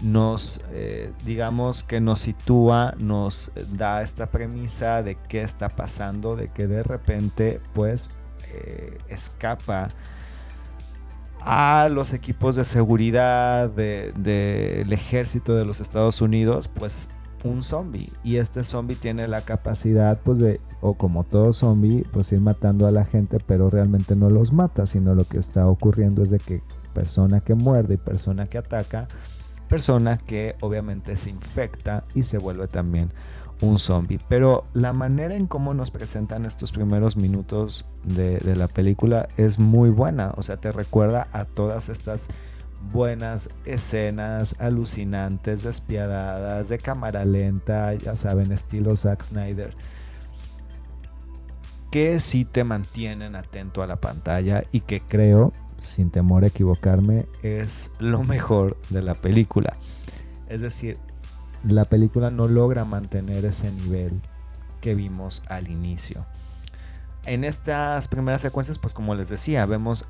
nos, 0.01 0.62
eh, 0.71 1.12
digamos 1.25 1.83
que 1.83 2.00
nos 2.00 2.19
sitúa, 2.19 2.93
nos 2.97 3.51
da 3.74 4.01
esta 4.01 4.27
premisa 4.27 5.01
de 5.01 5.17
qué 5.27 5.41
está 5.41 5.69
pasando, 5.69 6.36
de 6.36 6.50
que 6.50 6.67
de 6.67 6.83
repente 6.83 7.59
pues 7.74 8.07
eh, 8.53 8.97
escapa 9.09 9.89
a 11.41 11.89
los 11.89 12.13
equipos 12.13 12.55
de 12.55 12.63
seguridad 12.63 13.69
del 13.69 14.91
ejército 14.91 15.55
de 15.55 15.65
los 15.65 15.79
Estados 15.79 16.21
Unidos, 16.21 16.67
pues 16.67 17.07
un 17.43 17.62
zombie. 17.62 18.12
Y 18.24 18.38
este 18.38 18.63
zombie 18.63 18.95
tiene 18.95 19.27
la 19.27 19.41
capacidad, 19.41 20.19
pues 20.24 20.39
de, 20.39 20.59
o 20.81 20.95
como 20.95 21.24
todo 21.24 21.53
zombie, 21.53 22.05
pues 22.12 22.31
ir 22.31 22.41
matando 22.41 22.86
a 22.88 22.91
la 22.91 23.05
gente, 23.05 23.38
pero 23.45 23.69
realmente 23.69 24.15
no 24.15 24.29
los 24.29 24.51
mata, 24.51 24.86
sino 24.88 25.15
lo 25.15 25.24
que 25.25 25.38
está 25.38 25.67
ocurriendo 25.67 26.21
es 26.24 26.31
de 26.31 26.39
que 26.39 26.62
persona 26.98 27.42
que 27.42 27.54
muerde 27.54 27.94
y 27.94 27.98
persona 27.98 28.48
que 28.48 28.58
ataca, 28.58 29.08
persona 29.70 30.18
que 30.18 30.56
obviamente 30.62 31.16
se 31.16 31.30
infecta 31.30 32.04
y 32.16 32.24
se 32.24 32.39
vuelve 32.39 32.68
también 32.68 33.12
un 33.62 33.77
zombie. 33.77 34.20
Pero 34.27 34.66
la 34.74 34.94
manera 34.94 35.36
en 35.36 35.46
cómo 35.46 35.75
nos 35.75 35.92
presentan 35.92 36.48
estos 36.48 36.72
primeros 36.72 37.16
minutos 37.16 37.86
de, 38.04 38.39
la 38.56 38.68
película 38.68 39.30
es 39.38 39.60
muy 39.60 39.92
buena. 39.92 40.34
O 40.38 40.42
sea, 40.42 40.58
te 40.58 40.72
recuerda 40.72 41.27
a 41.34 41.46
todas 41.46 41.89
estas 41.89 42.30
buenas 42.92 43.51
escenas 43.66 44.56
alucinantes, 44.58 45.62
despiadadas, 45.62 46.68
de 46.70 46.80
cámara 46.80 47.25
lenta, 47.25 47.94
ya 47.94 48.16
saben, 48.16 48.51
estilo 48.51 48.96
Zack 48.96 49.22
Snyder. 49.22 49.75
Que 51.92 52.20
sí 52.20 52.44
te 52.44 52.63
mantienen 52.63 53.36
atento 53.36 53.84
a 53.84 53.88
la 53.88 53.98
pantalla 53.98 54.63
y 54.72 54.80
que 54.80 55.00
creo 55.00 55.54
sin 55.79 56.10
temor 56.10 56.43
a 56.43 56.48
equivocarme, 56.48 57.25
es 57.43 57.91
lo 58.00 58.24
mejor 58.24 58.77
de 58.89 59.01
la 59.01 59.15
película. 59.15 59.77
Es 60.50 60.62
decir, 60.62 60.98
la 61.63 61.86
película 61.86 62.31
no 62.31 62.48
logra 62.48 62.86
mantener 62.86 63.46
ese 63.46 63.72
nivel 63.72 64.22
que 64.81 64.96
vimos 64.96 65.43
al 65.48 65.69
inicio. 65.69 66.25
En 67.25 67.43
estas 67.43 68.07
primeras 68.07 68.41
secuencias, 68.41 68.79
pues 68.79 68.93
como 68.93 69.13
les 69.13 69.27
decía, 69.27 69.65
vemos 69.65 70.05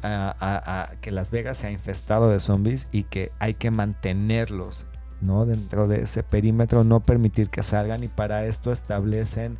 que 1.01 1.12
Las 1.12 1.31
Vegas 1.31 1.57
se 1.57 1.67
ha 1.67 1.71
infestado 1.71 2.29
de 2.29 2.39
zombies 2.39 2.88
y 2.91 3.03
que 3.03 3.31
hay 3.39 3.55
que 3.55 3.71
mantenerlos 3.71 4.86
¿no? 5.21 5.47
dentro 5.47 5.88
de 5.88 6.03
ese 6.03 6.21
perímetro, 6.21 6.83
no 6.83 7.00
permitir 7.00 7.50
que 7.50 7.63
salgan 7.63 8.03
y 8.03 8.07
para 8.07 8.45
esto 8.45 8.71
establecen 8.71 9.57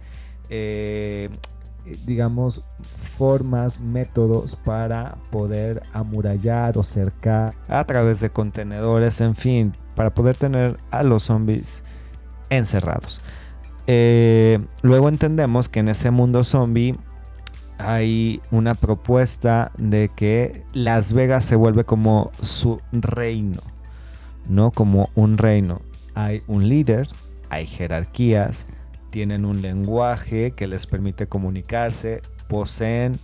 eh, 0.50 1.30
digamos, 2.06 2.62
formas, 3.18 3.80
métodos 3.80 4.56
para 4.56 5.16
poder 5.32 5.82
amurallar 5.94 6.78
o 6.78 6.84
cercar 6.84 7.54
a 7.68 7.84
través 7.86 8.20
de 8.20 8.30
contenedores, 8.30 9.22
en 9.22 9.36
fin, 9.36 9.74
para 9.96 10.10
poder 10.10 10.36
tener 10.36 10.78
a 10.92 11.04
los 11.04 11.24
zombies 11.24 11.84
encerrados. 12.50 13.22
Eh, 13.88 14.60
luego 14.82 15.10
entendemos 15.10 15.70
que 15.70 15.80
en 15.80 15.90
ese 15.90 16.12
mundo 16.12 16.44
zombie 16.44 16.96
hay 17.78 18.42
una 18.52 18.76
propuesta 18.76 19.72
de 19.78 20.10
que 20.14 20.64
Las 20.74 21.14
Vegas 21.14 21.46
se 21.46 21.56
vuelve 21.56 21.84
como 21.84 22.32
su 22.42 22.82
reino, 22.92 23.62
¿no? 24.50 24.72
Como 24.72 25.10
un 25.16 25.38
reino. 25.38 25.82
Hay 26.16 26.42
un 26.48 26.68
líder, 26.68 27.08
hay 27.50 27.66
jerarquías, 27.66 28.68
tienen 29.10 29.46
un 29.46 29.62
lenguaje 29.62 30.52
que 30.52 30.68
les 30.68 30.86
permite 30.86 31.28
comunicarse, 31.28 32.22
poseen 32.48 33.20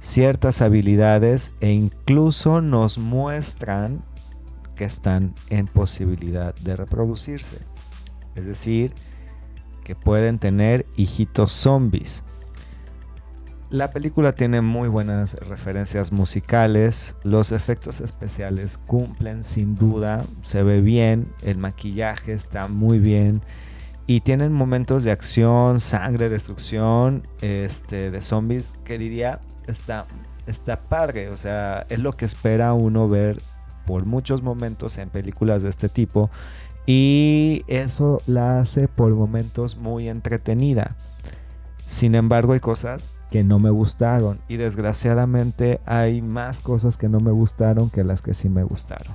ciertas 0.00 0.62
habilidades 0.62 1.52
e 1.60 1.72
incluso 1.72 2.60
nos 2.60 2.98
muestran 2.98 4.02
que 4.76 4.84
están 4.84 5.34
en 5.50 5.66
posibilidad 5.66 6.54
de 6.56 6.76
reproducirse. 6.76 7.58
Es 8.34 8.46
decir, 8.46 8.94
que 9.84 9.94
pueden 9.94 10.38
tener 10.38 10.86
hijitos 10.96 11.52
zombies. 11.52 12.22
La 13.70 13.92
película 13.92 14.32
tiene 14.32 14.62
muy 14.62 14.88
buenas 14.88 15.34
referencias 15.34 16.10
musicales, 16.10 17.14
los 17.22 17.52
efectos 17.52 18.00
especiales 18.00 18.78
cumplen 18.78 19.44
sin 19.44 19.76
duda, 19.76 20.24
se 20.42 20.64
ve 20.64 20.80
bien, 20.80 21.28
el 21.42 21.58
maquillaje 21.58 22.32
está 22.32 22.66
muy 22.66 22.98
bien, 22.98 23.42
y 24.10 24.22
tienen 24.22 24.52
momentos 24.52 25.04
de 25.04 25.12
acción, 25.12 25.78
sangre, 25.78 26.28
destrucción, 26.28 27.22
este, 27.42 28.10
de 28.10 28.20
zombies, 28.20 28.74
que 28.84 28.98
diría, 28.98 29.38
está, 29.68 30.04
está 30.48 30.78
padre. 30.78 31.28
O 31.28 31.36
sea, 31.36 31.86
es 31.90 32.00
lo 32.00 32.14
que 32.14 32.24
espera 32.24 32.72
uno 32.72 33.08
ver 33.08 33.40
por 33.86 34.06
muchos 34.06 34.42
momentos 34.42 34.98
en 34.98 35.10
películas 35.10 35.62
de 35.62 35.68
este 35.68 35.88
tipo. 35.88 36.28
Y 36.86 37.62
eso 37.68 38.20
la 38.26 38.58
hace 38.58 38.88
por 38.88 39.14
momentos 39.14 39.76
muy 39.76 40.08
entretenida. 40.08 40.96
Sin 41.86 42.16
embargo, 42.16 42.54
hay 42.54 42.60
cosas 42.60 43.12
que 43.30 43.44
no 43.44 43.60
me 43.60 43.70
gustaron. 43.70 44.40
Y 44.48 44.56
desgraciadamente 44.56 45.78
hay 45.86 46.20
más 46.20 46.58
cosas 46.58 46.96
que 46.96 47.08
no 47.08 47.20
me 47.20 47.30
gustaron 47.30 47.90
que 47.90 48.02
las 48.02 48.22
que 48.22 48.34
sí 48.34 48.48
me 48.48 48.64
gustaron. 48.64 49.14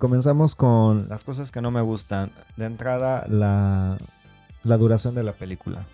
Comenzamos 0.00 0.54
con 0.54 1.08
las 1.08 1.22
cosas 1.22 1.52
que 1.52 1.60
no 1.60 1.70
me 1.70 1.82
gustan. 1.82 2.32
De 2.56 2.64
entrada, 2.64 3.26
la, 3.28 3.98
la 4.64 4.76
duración 4.78 5.14
de 5.14 5.22
la 5.22 5.34
película. 5.34 5.84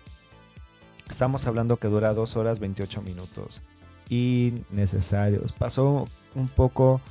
Estamos 1.09 1.45
hablando 1.45 1.77
que 1.77 1.89
dura 1.89 2.13
2 2.13 2.37
horas 2.37 2.59
28 2.59 3.01
minutos. 3.01 3.61
Innecesarios. 4.09 5.51
Pasó 5.51 6.07
un 6.35 6.47
poco, 6.47 7.01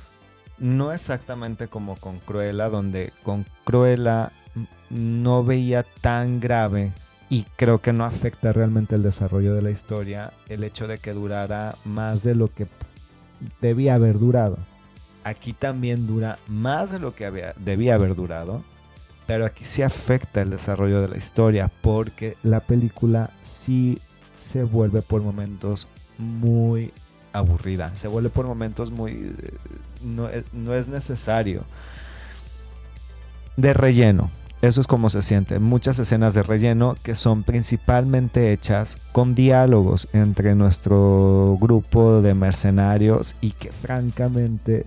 no 0.57 0.91
exactamente 0.91 1.67
como 1.67 1.95
con 1.97 2.19
Cruella, 2.19 2.67
donde 2.67 3.13
con 3.23 3.45
Cruella 3.63 4.31
no 4.89 5.43
veía 5.43 5.85
tan 6.01 6.39
grave 6.39 6.91
y 7.29 7.43
creo 7.57 7.79
que 7.79 7.93
no 7.93 8.05
afecta 8.05 8.53
realmente 8.53 8.95
el 8.95 9.03
desarrollo 9.03 9.53
de 9.53 9.61
la 9.61 9.69
historia 9.69 10.31
el 10.47 10.63
hecho 10.63 10.87
de 10.87 10.97
que 10.97 11.13
durara 11.13 11.75
más 11.85 12.23
de 12.23 12.33
lo 12.33 12.51
que 12.51 12.67
debía 13.61 13.93
haber 13.93 14.17
durado. 14.17 14.57
Aquí 15.27 15.51
también 15.51 16.07
dura 16.07 16.39
más 16.47 16.89
de 16.89 16.99
lo 16.99 17.13
que 17.13 17.53
debía 17.57 17.95
haber 17.95 18.15
durado, 18.15 18.63
pero 19.25 19.45
aquí 19.45 19.65
sí 19.65 19.81
afecta 19.81 20.41
el 20.41 20.51
desarrollo 20.51 21.01
de 21.01 21.09
la 21.09 21.17
historia 21.17 21.69
porque 21.81 22.37
la 22.43 22.61
película 22.61 23.31
sí 23.41 23.99
se 24.37 24.63
vuelve 24.63 25.01
por 25.01 25.21
momentos 25.21 25.89
muy 26.17 26.93
aburrida, 27.33 27.93
se 27.97 28.07
vuelve 28.07 28.29
por 28.29 28.45
momentos 28.45 28.89
muy... 28.89 29.35
no, 30.01 30.29
no 30.53 30.73
es 30.73 30.87
necesario. 30.87 31.65
De 33.57 33.73
relleno, 33.73 34.31
eso 34.61 34.79
es 34.79 34.87
como 34.87 35.09
se 35.09 35.21
siente. 35.21 35.59
Muchas 35.59 35.99
escenas 35.99 36.35
de 36.35 36.43
relleno 36.43 36.95
que 37.03 37.15
son 37.15 37.43
principalmente 37.43 38.53
hechas 38.53 38.97
con 39.11 39.35
diálogos 39.35 40.07
entre 40.13 40.55
nuestro 40.55 41.57
grupo 41.59 42.21
de 42.21 42.33
mercenarios 42.33 43.35
y 43.41 43.51
que 43.51 43.73
francamente 43.73 44.85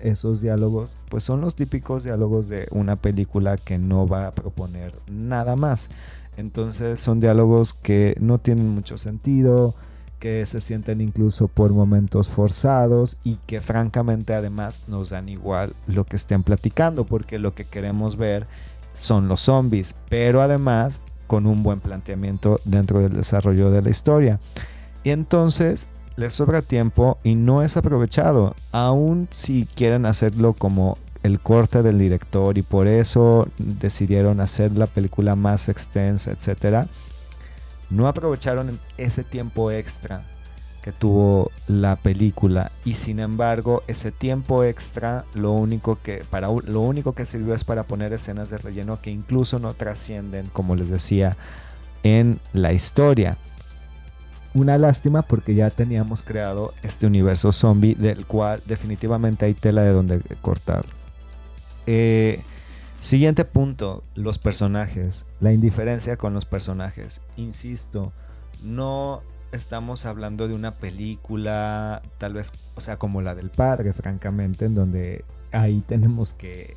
esos 0.00 0.40
diálogos 0.40 0.96
pues 1.08 1.24
son 1.24 1.40
los 1.40 1.54
típicos 1.56 2.04
diálogos 2.04 2.48
de 2.48 2.66
una 2.70 2.96
película 2.96 3.56
que 3.56 3.78
no 3.78 4.06
va 4.06 4.26
a 4.26 4.32
proponer 4.32 4.92
nada 5.10 5.56
más. 5.56 5.88
Entonces 6.36 7.00
son 7.00 7.20
diálogos 7.20 7.74
que 7.74 8.16
no 8.20 8.38
tienen 8.38 8.68
mucho 8.68 8.98
sentido, 8.98 9.74
que 10.18 10.46
se 10.46 10.60
sienten 10.60 11.00
incluso 11.00 11.48
por 11.48 11.72
momentos 11.72 12.28
forzados 12.28 13.16
y 13.24 13.36
que 13.46 13.60
francamente 13.60 14.34
además 14.34 14.84
nos 14.88 15.10
dan 15.10 15.28
igual 15.28 15.74
lo 15.86 16.04
que 16.04 16.16
estén 16.16 16.42
platicando 16.42 17.04
porque 17.04 17.38
lo 17.38 17.54
que 17.54 17.64
queremos 17.64 18.16
ver 18.16 18.46
son 18.96 19.28
los 19.28 19.42
zombies, 19.42 19.94
pero 20.08 20.42
además 20.42 21.00
con 21.26 21.46
un 21.46 21.62
buen 21.62 21.80
planteamiento 21.80 22.60
dentro 22.64 23.00
del 23.00 23.12
desarrollo 23.12 23.70
de 23.70 23.82
la 23.82 23.90
historia. 23.90 24.40
Y 25.04 25.10
entonces 25.10 25.86
les 26.18 26.34
sobra 26.34 26.60
tiempo 26.60 27.16
y 27.24 27.34
no 27.34 27.62
es 27.62 27.78
aprovechado, 27.78 28.54
aun 28.72 29.28
si 29.30 29.66
quieren 29.74 30.04
hacerlo 30.04 30.52
como 30.52 30.98
el 31.22 31.40
corte 31.40 31.82
del 31.82 31.98
director 31.98 32.58
y 32.58 32.62
por 32.62 32.88
eso 32.88 33.48
decidieron 33.56 34.40
hacer 34.40 34.72
la 34.72 34.86
película 34.86 35.34
más 35.34 35.70
extensa, 35.70 36.32
etcétera. 36.32 36.88
No 37.88 38.06
aprovecharon 38.06 38.78
ese 38.98 39.24
tiempo 39.24 39.70
extra 39.70 40.22
tuvo 40.92 41.50
la 41.66 41.96
película 41.96 42.70
y 42.84 42.94
sin 42.94 43.20
embargo 43.20 43.82
ese 43.86 44.12
tiempo 44.12 44.64
extra 44.64 45.24
lo 45.34 45.52
único 45.52 45.98
que 46.02 46.24
para 46.30 46.48
lo 46.48 46.80
único 46.80 47.12
que 47.12 47.26
sirvió 47.26 47.54
es 47.54 47.64
para 47.64 47.84
poner 47.84 48.12
escenas 48.12 48.50
de 48.50 48.58
relleno 48.58 49.00
que 49.00 49.10
incluso 49.10 49.58
no 49.58 49.74
trascienden 49.74 50.48
como 50.52 50.76
les 50.76 50.88
decía 50.88 51.36
en 52.02 52.40
la 52.52 52.72
historia 52.72 53.36
una 54.58 54.78
lástima 54.78 55.22
porque 55.22 55.54
ya 55.54 55.70
teníamos 55.70 56.22
creado 56.22 56.74
este 56.82 57.06
universo 57.06 57.52
zombie 57.52 57.94
del 57.94 58.26
cual 58.26 58.62
definitivamente 58.66 59.46
hay 59.46 59.54
tela 59.54 59.82
de 59.82 59.92
donde 59.92 60.20
cortar. 60.40 60.84
Eh, 61.86 62.40
siguiente 63.00 63.44
punto 63.44 64.02
los 64.14 64.38
personajes 64.38 65.24
la 65.40 65.52
indiferencia 65.52 66.16
con 66.16 66.34
los 66.34 66.44
personajes. 66.44 67.20
Insisto 67.36 68.12
no 68.62 69.22
estamos 69.52 70.04
hablando 70.04 70.48
de 70.48 70.54
una 70.54 70.72
película, 70.72 72.02
tal 72.18 72.34
vez, 72.34 72.52
o 72.74 72.80
sea, 72.80 72.96
como 72.96 73.22
la 73.22 73.34
del 73.34 73.50
padre, 73.50 73.92
francamente, 73.92 74.66
en 74.66 74.74
donde 74.74 75.24
ahí 75.52 75.82
tenemos 75.86 76.32
que 76.32 76.76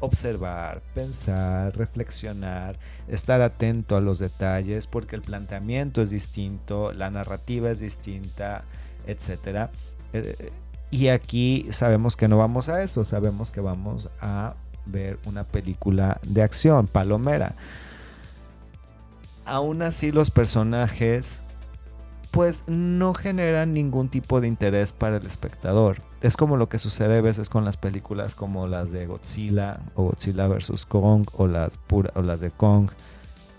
observar, 0.00 0.80
pensar, 0.94 1.76
reflexionar, 1.76 2.76
estar 3.08 3.42
atento 3.42 3.96
a 3.96 4.00
los 4.00 4.18
detalles, 4.18 4.86
porque 4.86 5.16
el 5.16 5.22
planteamiento 5.22 6.02
es 6.02 6.10
distinto, 6.10 6.92
la 6.92 7.10
narrativa 7.10 7.70
es 7.70 7.80
distinta, 7.80 8.62
etc. 9.06 9.68
Eh, 10.12 10.52
y 10.90 11.08
aquí 11.08 11.66
sabemos 11.70 12.16
que 12.16 12.28
no 12.28 12.38
vamos 12.38 12.68
a 12.68 12.82
eso, 12.82 13.04
sabemos 13.04 13.50
que 13.50 13.60
vamos 13.60 14.08
a 14.20 14.54
ver 14.86 15.18
una 15.26 15.44
película 15.44 16.18
de 16.22 16.42
acción, 16.42 16.86
palomera. 16.86 17.54
Aún 19.44 19.82
así 19.82 20.12
los 20.12 20.30
personajes 20.30 21.42
pues 22.30 22.64
no 22.66 23.14
generan 23.14 23.72
ningún 23.72 24.08
tipo 24.08 24.40
de 24.40 24.48
interés 24.48 24.92
para 24.92 25.16
el 25.16 25.26
espectador. 25.26 26.00
Es 26.20 26.36
como 26.36 26.56
lo 26.56 26.68
que 26.68 26.78
sucede 26.78 27.18
a 27.18 27.22
veces 27.22 27.48
con 27.48 27.64
las 27.64 27.76
películas 27.76 28.34
como 28.34 28.66
las 28.66 28.90
de 28.90 29.06
Godzilla 29.06 29.80
o 29.94 30.04
Godzilla 30.04 30.46
vs. 30.46 30.84
Kong 30.86 31.26
o 31.32 31.46
las, 31.46 31.78
o 31.90 32.22
las 32.22 32.40
de 32.40 32.50
Kong. 32.50 32.90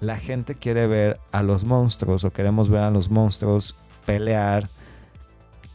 La 0.01 0.17
gente 0.17 0.55
quiere 0.55 0.87
ver 0.87 1.19
a 1.31 1.43
los 1.43 1.63
monstruos 1.63 2.23
o 2.23 2.31
queremos 2.31 2.69
ver 2.69 2.83
a 2.83 2.91
los 2.91 3.09
monstruos 3.09 3.75
pelear, 4.05 4.67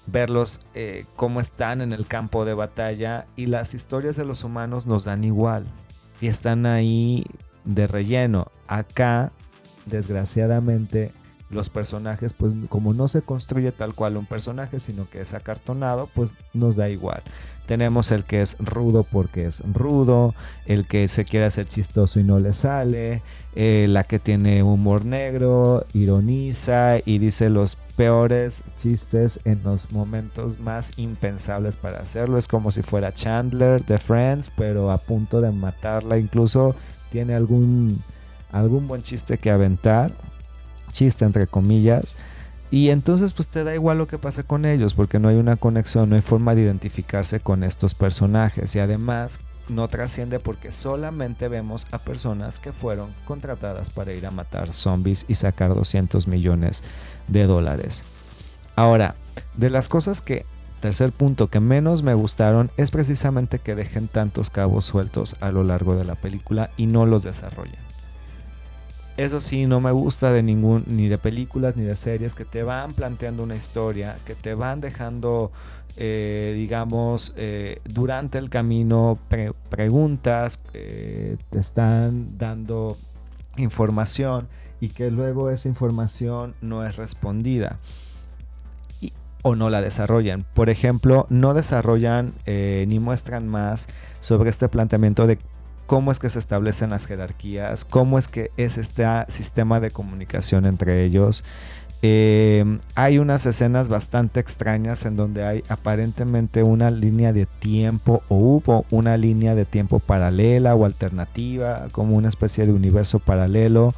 verlos 0.07 0.61
eh, 0.75 1.05
cómo 1.17 1.41
están 1.41 1.81
en 1.81 1.93
el 1.93 2.07
campo 2.07 2.45
de 2.45 2.55
batalla 2.55 3.27
y 3.37 3.47
las 3.47 3.75
historias 3.75 4.17
de 4.17 4.25
los 4.25 4.45
humanos 4.45 4.87
nos 4.87 5.05
dan 5.05 5.25
igual 5.25 5.67
y 6.21 6.29
están 6.29 6.67
ahí 6.67 7.27
de 7.65 7.87
relleno. 7.87 8.47
Acá, 8.67 9.33
desgraciadamente, 9.87 11.13
los 11.55 11.71
personajes, 11.71 12.33
pues 12.33 12.53
como 12.69 12.93
no 12.93 13.09
se 13.09 13.23
construye 13.23 13.73
tal 13.73 13.95
cual 13.95 14.17
un 14.17 14.27
personaje, 14.27 14.81
sino 14.81 15.09
que 15.09 15.21
es 15.21 15.33
acartonado, 15.33 16.09
pues 16.15 16.33
nos 16.53 16.77
da 16.77 16.91
igual. 16.91 17.23
Tenemos 17.67 18.11
el 18.11 18.25
que 18.25 18.43
es 18.43 18.57
rudo 18.59 19.05
porque 19.05 19.47
es 19.47 19.63
rudo, 19.73 20.35
el 20.67 20.87
que 20.87 21.09
se 21.09 21.25
quiere 21.25 21.47
hacer 21.47 21.67
chistoso 21.67 22.21
y 22.21 22.25
no 22.25 22.39
le 22.39 22.53
sale, 22.53 23.23
eh, 23.55 23.87
la 23.89 24.05
que 24.05 24.19
tiene 24.19 24.63
humor 24.63 25.07
negro, 25.07 25.87
ironiza 25.95 26.99
y 27.05 27.19
dice 27.19 27.49
los 27.49 27.77
peores 27.97 28.65
chistes 28.77 29.41
en 29.45 29.63
los 29.63 29.93
momentos 29.93 30.59
más 30.59 30.99
impensables 30.99 31.77
para 31.77 32.01
hacerlo. 32.01 32.37
Es 32.37 32.49
como 32.49 32.71
si 32.71 32.83
fuera 32.83 33.13
Chandler 33.13 33.83
de 33.85 33.97
Friends, 33.97 34.51
pero 34.55 34.91
a 34.91 34.99
punto 34.99 35.41
de 35.41 35.51
matarla. 35.51 36.19
Incluso 36.19 36.75
tiene 37.11 37.35
algún, 37.35 38.03
algún 38.53 38.87
buen 38.89 39.03
chiste 39.03 39.39
que 39.39 39.51
aventar 39.51 40.11
chiste 40.95 41.27
entre 41.27 41.47
comillas. 41.47 42.17
Y 42.71 42.89
entonces 42.89 43.35
pues 43.35 43.49
te 43.49 43.63
da 43.63 43.75
igual 43.75 43.99
lo 43.99 44.09
que 44.09 44.19
pasa 44.19 44.43
con 44.43 44.65
ellos 44.65 44.95
porque 44.95 45.19
no 45.19 45.29
hay 45.29 45.37
una 45.37 45.57
conexión, 45.57 46.09
no 46.09 46.17
hay 46.17 46.23
forma 46.23 46.55
de 46.55 46.63
identificarse 46.63 47.41
con 47.41 47.63
estos 47.63 47.95
personajes 47.95 48.75
y 48.75 48.81
además 48.81 49.39
no 49.69 49.89
trasciende 49.89 50.41
porque 50.41 50.73
solamente 50.73 51.49
vemos 51.49 51.87
a 51.91 51.99
personas 51.99 52.59
que 52.59 52.73
fueron 52.73 53.11
contratadas 53.27 53.91
para 53.91 54.13
ir 54.13 54.27
a 54.27 54.31
matar 54.31 54.73
zombies 54.73 55.25
y 55.29 55.35
sacar 55.35 55.75
200 55.75 56.27
millones 56.27 56.83
de 57.29 57.47
dólares. 57.47 58.05
Ahora, 58.77 59.15
de 59.57 59.71
las 59.71 59.89
cosas 59.89 60.21
que, 60.21 60.45
tercer 60.81 61.13
punto 61.13 61.49
que 61.49 61.61
menos 61.61 62.03
me 62.03 62.15
gustaron 62.15 62.71
es 62.77 62.91
precisamente 62.91 63.59
que 63.59 63.75
dejen 63.75 64.09
tantos 64.09 64.51
cabos 64.51 64.85
sueltos 64.85 65.37
a 65.41 65.51
lo 65.51 65.65
largo 65.65 65.97
de 65.97 66.05
la 66.05 66.15
película 66.15 66.71
y 66.77 66.87
no 66.87 67.07
los 67.07 67.23
desarrollen. 67.23 67.84
Eso 69.17 69.41
sí, 69.41 69.67
no 69.67 69.81
me 69.81 69.93
gusta 69.93 70.33
de 70.33 70.43
ningún, 70.43 70.85
ni 70.87 71.09
de 71.09 71.19
películas 71.19 71.77
ni 71.77 71.85
de 71.85 71.95
series 71.95 72.35
que 72.35 72.45
te 72.45 72.63
van 72.63 72.95
planteando 72.95 73.45
una 73.45 73.55
historia, 73.55 74.17
que 74.27 74.35
te 74.35 74.55
van 74.55 74.81
dejando, 74.81 75.53
eh, 75.97 76.53
digamos, 76.57 77.33
eh, 77.37 77.81
durante 77.85 78.39
el 78.39 78.51
camino 78.51 79.17
preguntas, 79.71 80.59
te 80.73 81.59
están 81.59 82.37
dando 82.39 82.97
información 83.57 84.49
y 84.81 84.89
que 84.89 85.11
luego 85.11 85.51
esa 85.51 85.69
información 85.69 86.55
no 86.61 86.85
es 86.85 86.97
respondida 86.97 87.79
o 89.45 89.55
no 89.55 89.71
la 89.71 89.83
desarrollan. 89.83 90.45
Por 90.55 90.71
ejemplo, 90.71 91.27
no 91.29 91.53
desarrollan 91.53 92.33
eh, 92.47 92.87
ni 92.89 92.99
muestran 92.99 93.47
más 93.47 93.89
sobre 94.21 94.51
este 94.51 94.69
planteamiento 94.69 95.27
de 95.27 95.39
cómo 95.87 96.13
es 96.13 96.19
que 96.19 96.31
se 96.31 96.39
establecen 96.39 96.91
las 96.91 97.07
jerarquías, 97.07 97.85
cómo 97.85 98.19
es 98.19 98.29
que 98.29 98.51
es 98.57 98.79
este 98.79 99.05
sistema 99.29 99.81
de 99.81 99.91
comunicación 99.91 100.67
entre 100.67 101.05
ellos. 101.05 101.45
Em, 102.07 102.81
hay 102.95 103.19
unas 103.19 103.47
escenas 103.47 103.89
bastante 103.89 104.39
extrañas 104.39 105.07
en 105.07 105.17
donde 105.17 105.45
hay 105.47 105.65
aparentemente 105.71 106.63
una 106.63 106.91
línea 106.91 107.33
de 107.33 107.47
tiempo 107.47 108.23
o 108.29 108.37
hubo 108.37 108.85
una 108.91 109.17
línea 109.17 109.55
de 109.55 109.65
tiempo 109.65 110.01
paralela 110.01 110.75
o 110.75 110.85
alternativa, 110.85 111.87
como 111.93 112.17
una 112.17 112.29
especie 112.29 112.67
de 112.67 112.73
universo 112.73 113.21
paralelo, 113.21 113.95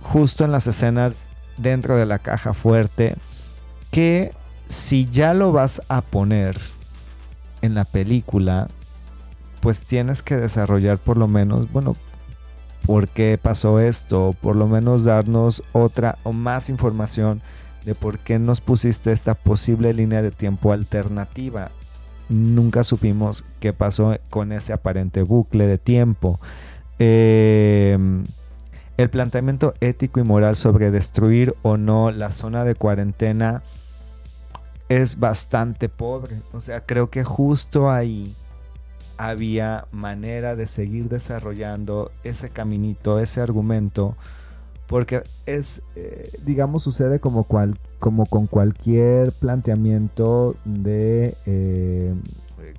justo 0.00 0.44
en 0.46 0.52
las 0.52 0.66
escenas 0.66 1.28
dentro 1.58 1.96
de 1.96 2.06
la 2.06 2.18
caja 2.18 2.54
fuerte, 2.54 3.16
que 3.90 4.32
si 4.68 5.06
ya 5.06 5.34
lo 5.34 5.52
vas 5.52 5.82
a 5.88 6.00
poner 6.00 6.58
en 7.60 7.74
la 7.74 7.84
película, 7.84 8.68
pues 9.60 9.82
tienes 9.82 10.22
que 10.22 10.36
desarrollar 10.36 10.98
por 10.98 11.16
lo 11.16 11.28
menos, 11.28 11.70
bueno, 11.72 11.96
por 12.86 13.08
qué 13.08 13.38
pasó 13.40 13.80
esto, 13.80 14.34
por 14.40 14.56
lo 14.56 14.68
menos 14.68 15.04
darnos 15.04 15.62
otra 15.72 16.18
o 16.22 16.32
más 16.32 16.68
información 16.68 17.42
de 17.84 17.94
por 17.94 18.18
qué 18.18 18.38
nos 18.38 18.60
pusiste 18.60 19.12
esta 19.12 19.34
posible 19.34 19.92
línea 19.92 20.22
de 20.22 20.30
tiempo 20.30 20.72
alternativa. 20.72 21.70
Nunca 22.28 22.84
supimos 22.84 23.44
qué 23.60 23.72
pasó 23.72 24.16
con 24.30 24.52
ese 24.52 24.72
aparente 24.72 25.22
bucle 25.22 25.66
de 25.66 25.78
tiempo. 25.78 26.40
Em, 26.98 28.24
el 28.96 29.10
planteamiento 29.10 29.74
ético 29.80 30.20
y 30.20 30.24
moral 30.24 30.56
sobre 30.56 30.90
destruir 30.90 31.54
o 31.62 31.76
no 31.76 32.10
la 32.10 32.32
zona 32.32 32.64
de 32.64 32.74
cuarentena 32.74 33.62
es 34.88 35.18
bastante 35.18 35.88
pobre. 35.88 36.36
O 36.52 36.60
sea, 36.60 36.80
creo 36.80 37.10
que 37.10 37.24
justo 37.24 37.90
ahí 37.90 38.34
había 39.18 39.86
manera 39.92 40.56
de 40.56 40.66
seguir 40.66 41.08
desarrollando 41.08 42.10
ese 42.24 42.50
caminito, 42.50 43.18
ese 43.18 43.40
argumento, 43.40 44.16
porque 44.86 45.22
es, 45.46 45.82
eh, 45.96 46.30
digamos, 46.44 46.82
sucede 46.82 47.20
como, 47.20 47.44
cual, 47.44 47.76
como 47.98 48.26
con 48.26 48.46
cualquier 48.46 49.32
planteamiento 49.32 50.54
de, 50.64 51.36
eh, 51.46 52.14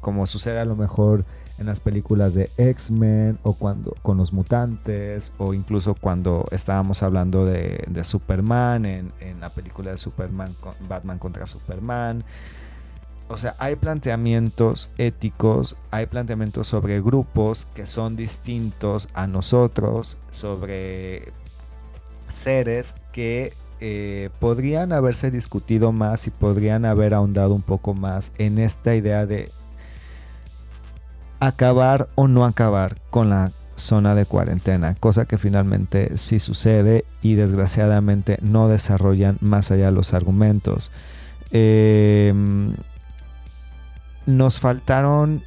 como 0.02 0.26
sucede 0.26 0.60
a 0.60 0.66
lo 0.66 0.76
mejor 0.76 1.26
en 1.58 1.66
las 1.66 1.80
películas 1.80 2.34
de 2.34 2.52
X-Men 2.58 3.40
o 3.44 3.54
cuando 3.54 3.96
con 4.04 4.18
los 4.18 4.32
mutantes 4.32 5.32
o 5.40 5.54
incluso 5.56 5.96
cuando 5.96 6.48
estábamos 6.52 7.02
hablando 7.02 7.46
de, 7.46 8.04
Superman 8.04 8.86
en, 8.86 9.12
en, 9.20 9.40
la 9.40 9.50
película 9.50 9.92
de 9.92 9.98
Superman 9.98 10.54
Batman 10.88 11.18
contra 11.18 11.48
Superman 11.48 12.24
o 13.30 13.38
sea, 13.38 13.56
hay 13.60 13.76
planteamientos 13.76 14.90
éticos, 14.98 15.76
hay 15.92 16.06
planteamientos 16.06 16.68
sobre 16.68 17.02
grupos 17.02 17.68
que 17.76 17.86
son 17.86 18.16
distintos 18.16 19.10
a 19.14 19.28
nosotros, 19.28 20.18
sobre 20.30 21.32
seres 22.30 22.96
que 23.12 23.54
eh, 23.82 24.30
podrían 24.40 24.94
haberse 24.94 25.30
discutido 25.30 25.92
más 25.92 26.26
y 26.28 26.32
podrían 26.32 26.86
haber 26.86 27.14
ahondado 27.14 27.54
un 27.54 27.62
poco 27.62 27.94
más 27.94 28.32
en 28.38 28.60
esta 28.60 28.96
idea 28.96 29.26
de 29.26 29.52
acabar 31.40 32.08
o 32.16 32.28
no 32.28 32.46
acabar 32.46 32.96
con 33.10 33.30
la 33.30 33.52
zona 33.76 34.16
de 34.16 34.26
cuarentena, 34.26 34.96
cosa 35.00 35.26
que 35.26 35.38
finalmente 35.38 36.18
sí 36.18 36.40
sucede 36.40 37.06
y 37.22 37.36
desgraciadamente 37.36 38.40
no 38.42 38.70
desarrollan 38.70 39.38
más 39.42 39.70
allá 39.70 39.92
los 39.92 40.14
argumentos. 40.14 40.92
Eh, 41.52 42.34
nos 44.28 44.60
faltaron 44.60 45.42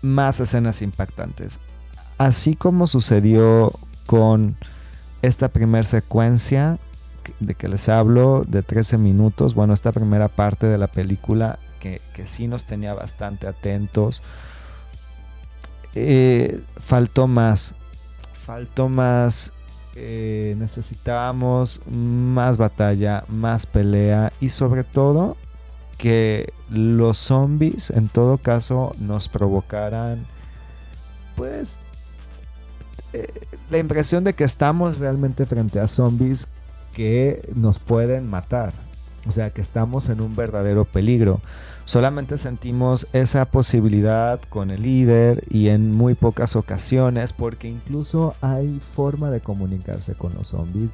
más 0.00 0.40
escenas 0.40 0.80
impactantes. 0.80 1.60
Así 2.16 2.56
como 2.56 2.86
sucedió 2.86 3.72
con 4.06 4.56
esta 5.20 5.48
primera 5.48 5.82
secuencia 5.82 6.78
de 7.40 7.54
que 7.54 7.68
les 7.68 7.88
hablo 7.88 8.44
de 8.46 8.62
13 8.62 8.96
minutos, 8.98 9.54
bueno, 9.54 9.74
esta 9.74 9.92
primera 9.92 10.28
parte 10.28 10.66
de 10.66 10.78
la 10.78 10.86
película 10.86 11.58
que, 11.80 12.00
sí 12.24 12.48
nos 12.48 12.64
tenía 12.64 12.94
bastante 12.94 13.46
atentos, 13.46 14.22
eh, 15.94 16.62
faltó 16.76 17.26
más, 17.26 17.74
faltó 18.32 18.88
más, 18.88 19.52
eh, 19.94 20.54
necesitábamos 20.58 21.82
más 21.86 22.56
batalla, 22.56 23.24
más 23.28 23.66
pelea 23.66 24.32
y 24.40 24.48
sobre 24.48 24.82
todo 24.82 25.36
que 25.96 26.52
los 26.70 27.18
zombies 27.18 27.90
en 27.90 28.08
todo 28.08 28.38
caso 28.38 28.94
nos 28.98 29.28
provocaran 29.28 30.24
pues 31.36 31.78
eh, 33.12 33.32
la 33.70 33.78
impresión 33.78 34.24
de 34.24 34.34
que 34.34 34.44
estamos 34.44 34.98
realmente 34.98 35.46
frente 35.46 35.80
a 35.80 35.88
zombies 35.88 36.48
que 36.94 37.48
nos 37.54 37.78
pueden 37.78 38.28
matar. 38.28 38.72
O 39.26 39.32
sea, 39.32 39.50
que 39.50 39.62
estamos 39.62 40.08
en 40.10 40.20
un 40.20 40.36
verdadero 40.36 40.84
peligro. 40.84 41.40
Solamente 41.86 42.38
sentimos 42.38 43.06
esa 43.12 43.46
posibilidad 43.46 44.40
con 44.48 44.70
el 44.70 44.82
líder 44.82 45.44
y 45.50 45.68
en 45.68 45.92
muy 45.92 46.14
pocas 46.14 46.56
ocasiones 46.56 47.32
porque 47.32 47.68
incluso 47.68 48.34
hay 48.40 48.80
forma 48.94 49.30
de 49.30 49.40
comunicarse 49.40 50.14
con 50.14 50.34
los 50.34 50.48
zombies, 50.48 50.90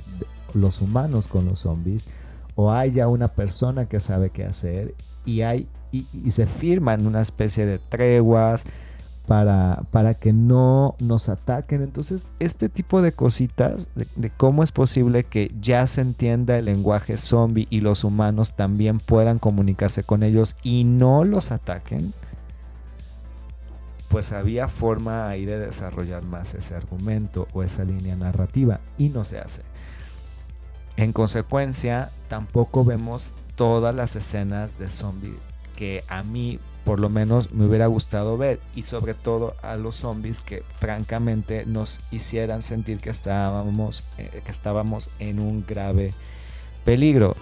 los 0.55 0.81
humanos 0.81 1.29
con 1.29 1.47
los 1.47 1.61
zombies 1.61 2.09
o 2.55 2.73
haya 2.73 3.09
una 3.09 3.29
persona 3.29 3.87
que 3.87 4.01
sabe 4.01 4.31
qué 4.31 4.45
hacer 4.45 4.95
y, 5.25 5.43
hay, 5.43 5.67
y, 5.93 6.05
se 6.31 6.47
firman 6.47 7.07
una 7.07 7.21
especie 7.21 7.67
de 7.67 7.79
treguas 7.79 8.65
para, 9.27 9.83
para, 9.91 10.15
que 10.15 10.33
no 10.33 10.95
nos 10.99 11.29
ataquen. 11.29 11.83
Entonces, 11.83 12.27
este 12.41 12.69
tipo 12.69 13.03
de 13.03 13.13
cositas, 13.13 13.89
de, 13.95 14.31
cómo 14.31 14.63
es 14.65 14.73
posible 14.73 15.25
que 15.25 15.53
ya 15.61 15.87
se 15.87 16.01
entienda 16.01 16.59
el 16.59 16.65
lenguaje 16.65 17.17
zombie 17.17 17.69
y 17.71 17.81
los 17.81 18.03
humanos 18.03 18.55
también 18.55 18.99
puedan 18.99 19.39
comunicarse 19.39 20.03
con 20.03 20.23
ellos 20.23 20.57
y 20.63 20.85
no 20.85 21.25
los 21.25 21.53
ataquen, 21.53 22.13
pues 24.09 24.33
había 24.33 24.67
forma 24.67 25.29
ahí 25.29 25.45
de 25.45 25.59
desarrollar 25.59 26.25
más 26.25 26.55
ese 26.55 26.75
argumento 26.75 27.47
o 27.53 27.63
esa 27.63 27.85
línea 27.85 28.17
narrativa 28.17 28.81
y 28.99 29.09
no 29.11 29.25
se 29.25 29.39
hace. 29.39 29.63
En 31.01 31.15
consecuencia, 31.15 32.11
tampoco 32.29 32.85
vemos 32.85 33.33
todas 33.55 33.95
las 33.95 34.17
escenas 34.17 34.79
de 34.79 34.91
zombie 34.91 35.35
que 35.75 36.05
a 36.09 36.23
mí 36.23 36.59
por 36.85 37.01
lo 37.01 37.09
menos 37.09 37.53
me 37.53 37.65
hubiera 37.65 37.87
gustado 37.87 38.37
ver 38.37 38.61
y 38.75 38.83
sobre 38.83 39.15
todo 39.15 39.55
a 39.63 39.77
los 39.77 39.97
zombies 39.97 40.41
que 40.41 40.63
francamente 40.79 41.65
nos 41.65 42.01
hicieran 42.11 42.61
sentir 42.61 42.99
que 42.99 43.09
estábamos, 43.09 44.05
eh, 44.19 44.43
que 44.45 44.51
estábamos 44.51 45.09
en 45.21 45.41
un 45.41 45.65
grave 45.67 46.13
peligro. 46.85 47.35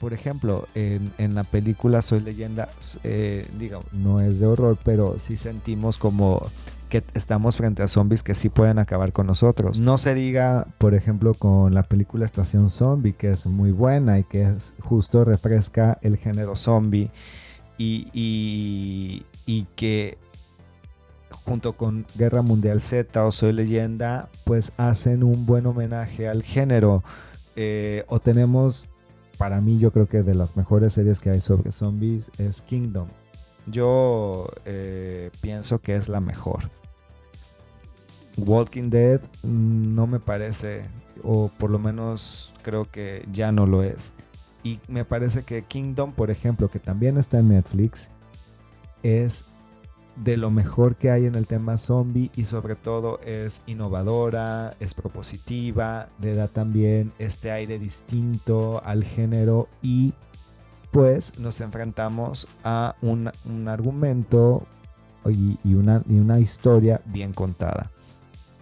Por 0.00 0.12
ejemplo, 0.12 0.68
en, 0.74 1.34
la 1.34 1.44
película 1.44 2.02
Soy 2.02 2.20
leyenda, 2.20 2.68
eh, 3.04 3.46
no 3.92 4.20
es 4.20 4.40
de 4.40 4.46
horror, 4.46 4.78
pero 4.84 5.18
sí 5.18 5.36
sentimos 5.36 5.98
como 5.98 6.46
que 6.88 7.02
estamos 7.14 7.56
frente 7.56 7.82
a 7.82 7.88
zombies 7.88 8.22
que 8.22 8.34
sí 8.34 8.48
pueden 8.48 8.78
acabar 8.78 9.12
con 9.12 9.26
nosotros. 9.26 9.80
No 9.80 9.98
se 9.98 10.14
diga, 10.14 10.66
por 10.78 10.94
ejemplo, 10.94 11.34
con 11.34 11.74
la 11.74 11.82
película 11.82 12.24
Estación 12.24 12.70
Zombie, 12.70 13.12
que 13.12 13.32
es 13.32 13.46
muy 13.46 13.72
buena 13.72 14.18
y 14.18 14.24
que 14.24 14.52
justo 14.80 15.24
refresca 15.24 15.98
el 16.02 16.16
género 16.16 16.56
zombie 16.56 17.10
y, 17.78 18.08
y, 19.46 19.66
que 19.76 20.18
junto 21.30 21.74
con 21.74 22.06
Guerra 22.16 22.42
Mundial 22.42 22.80
Z 22.80 23.24
o 23.24 23.32
Soy 23.32 23.52
leyenda, 23.52 24.28
pues 24.44 24.72
hacen 24.76 25.22
un 25.22 25.46
buen 25.46 25.66
homenaje 25.66 26.28
al 26.28 26.42
género. 26.42 27.02
Eh, 27.56 28.04
o 28.08 28.20
tenemos 28.20 28.88
para 29.38 29.60
mí 29.60 29.78
yo 29.78 29.92
creo 29.92 30.08
que 30.08 30.22
de 30.22 30.34
las 30.34 30.56
mejores 30.56 30.94
series 30.94 31.20
que 31.20 31.30
hay 31.30 31.40
sobre 31.40 31.72
zombies 31.72 32.30
es 32.38 32.62
Kingdom. 32.62 33.08
Yo 33.66 34.48
eh, 34.64 35.30
pienso 35.40 35.80
que 35.80 35.96
es 35.96 36.08
la 36.08 36.20
mejor. 36.20 36.70
Walking 38.36 38.90
Dead 38.90 39.20
mm, 39.42 39.94
no 39.94 40.06
me 40.06 40.20
parece, 40.20 40.84
o 41.22 41.50
por 41.58 41.70
lo 41.70 41.78
menos 41.78 42.52
creo 42.62 42.90
que 42.90 43.26
ya 43.32 43.52
no 43.52 43.66
lo 43.66 43.82
es. 43.82 44.12
Y 44.62 44.80
me 44.88 45.04
parece 45.04 45.42
que 45.42 45.62
Kingdom, 45.62 46.12
por 46.12 46.30
ejemplo, 46.30 46.68
que 46.68 46.78
también 46.78 47.18
está 47.18 47.38
en 47.38 47.48
Netflix, 47.48 48.08
es 49.02 49.44
de 50.16 50.36
lo 50.36 50.50
mejor 50.50 50.96
que 50.96 51.10
hay 51.10 51.26
en 51.26 51.34
el 51.34 51.46
tema 51.46 51.76
zombie 51.78 52.30
y 52.34 52.44
sobre 52.44 52.74
todo 52.74 53.20
es 53.24 53.62
innovadora, 53.66 54.74
es 54.80 54.94
propositiva, 54.94 56.08
le 56.20 56.34
da 56.34 56.48
también 56.48 57.12
este 57.18 57.50
aire 57.50 57.78
distinto 57.78 58.82
al 58.84 59.04
género 59.04 59.68
y 59.82 60.14
pues 60.90 61.38
nos 61.38 61.60
enfrentamos 61.60 62.48
a 62.64 62.96
un, 63.02 63.30
argumento 63.68 64.66
y, 65.26 65.74
una, 65.74 66.02
y, 66.08 66.14
una, 66.14 66.40
historia 66.40 67.00
bien 67.04 67.32
contada. 67.32 67.90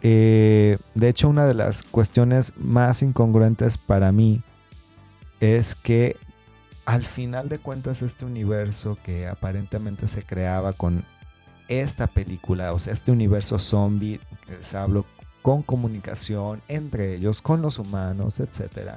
Eh, 0.02 0.78
de 0.94 1.08
hecho, 1.08 1.28
una 1.28 1.46
de 1.46 1.54
las 1.54 1.82
cuestiones 1.82 2.52
más 2.56 3.02
incongruentes 3.02 3.78
para 3.78 4.10
mí 4.10 4.42
es 5.40 5.74
que 5.74 6.16
al 6.86 7.04
final 7.04 7.48
de 7.48 7.58
cuentas 7.58 8.02
este 8.02 8.24
universo 8.24 8.98
que 9.04 9.28
aparentemente 9.28 10.08
se 10.08 10.22
creaba 10.22 10.72
con 10.72 11.04
esta 11.68 12.06
película, 12.06 12.72
o 12.72 12.78
sea, 12.78 12.92
este 12.92 13.10
universo 13.10 13.58
zombie, 13.58 14.20
les 14.48 14.74
hablo 14.74 15.04
con 15.42 15.62
comunicación 15.62 16.62
entre 16.68 17.14
ellos, 17.14 17.42
con 17.42 17.62
los 17.62 17.78
humanos, 17.78 18.40
etc. 18.40 18.92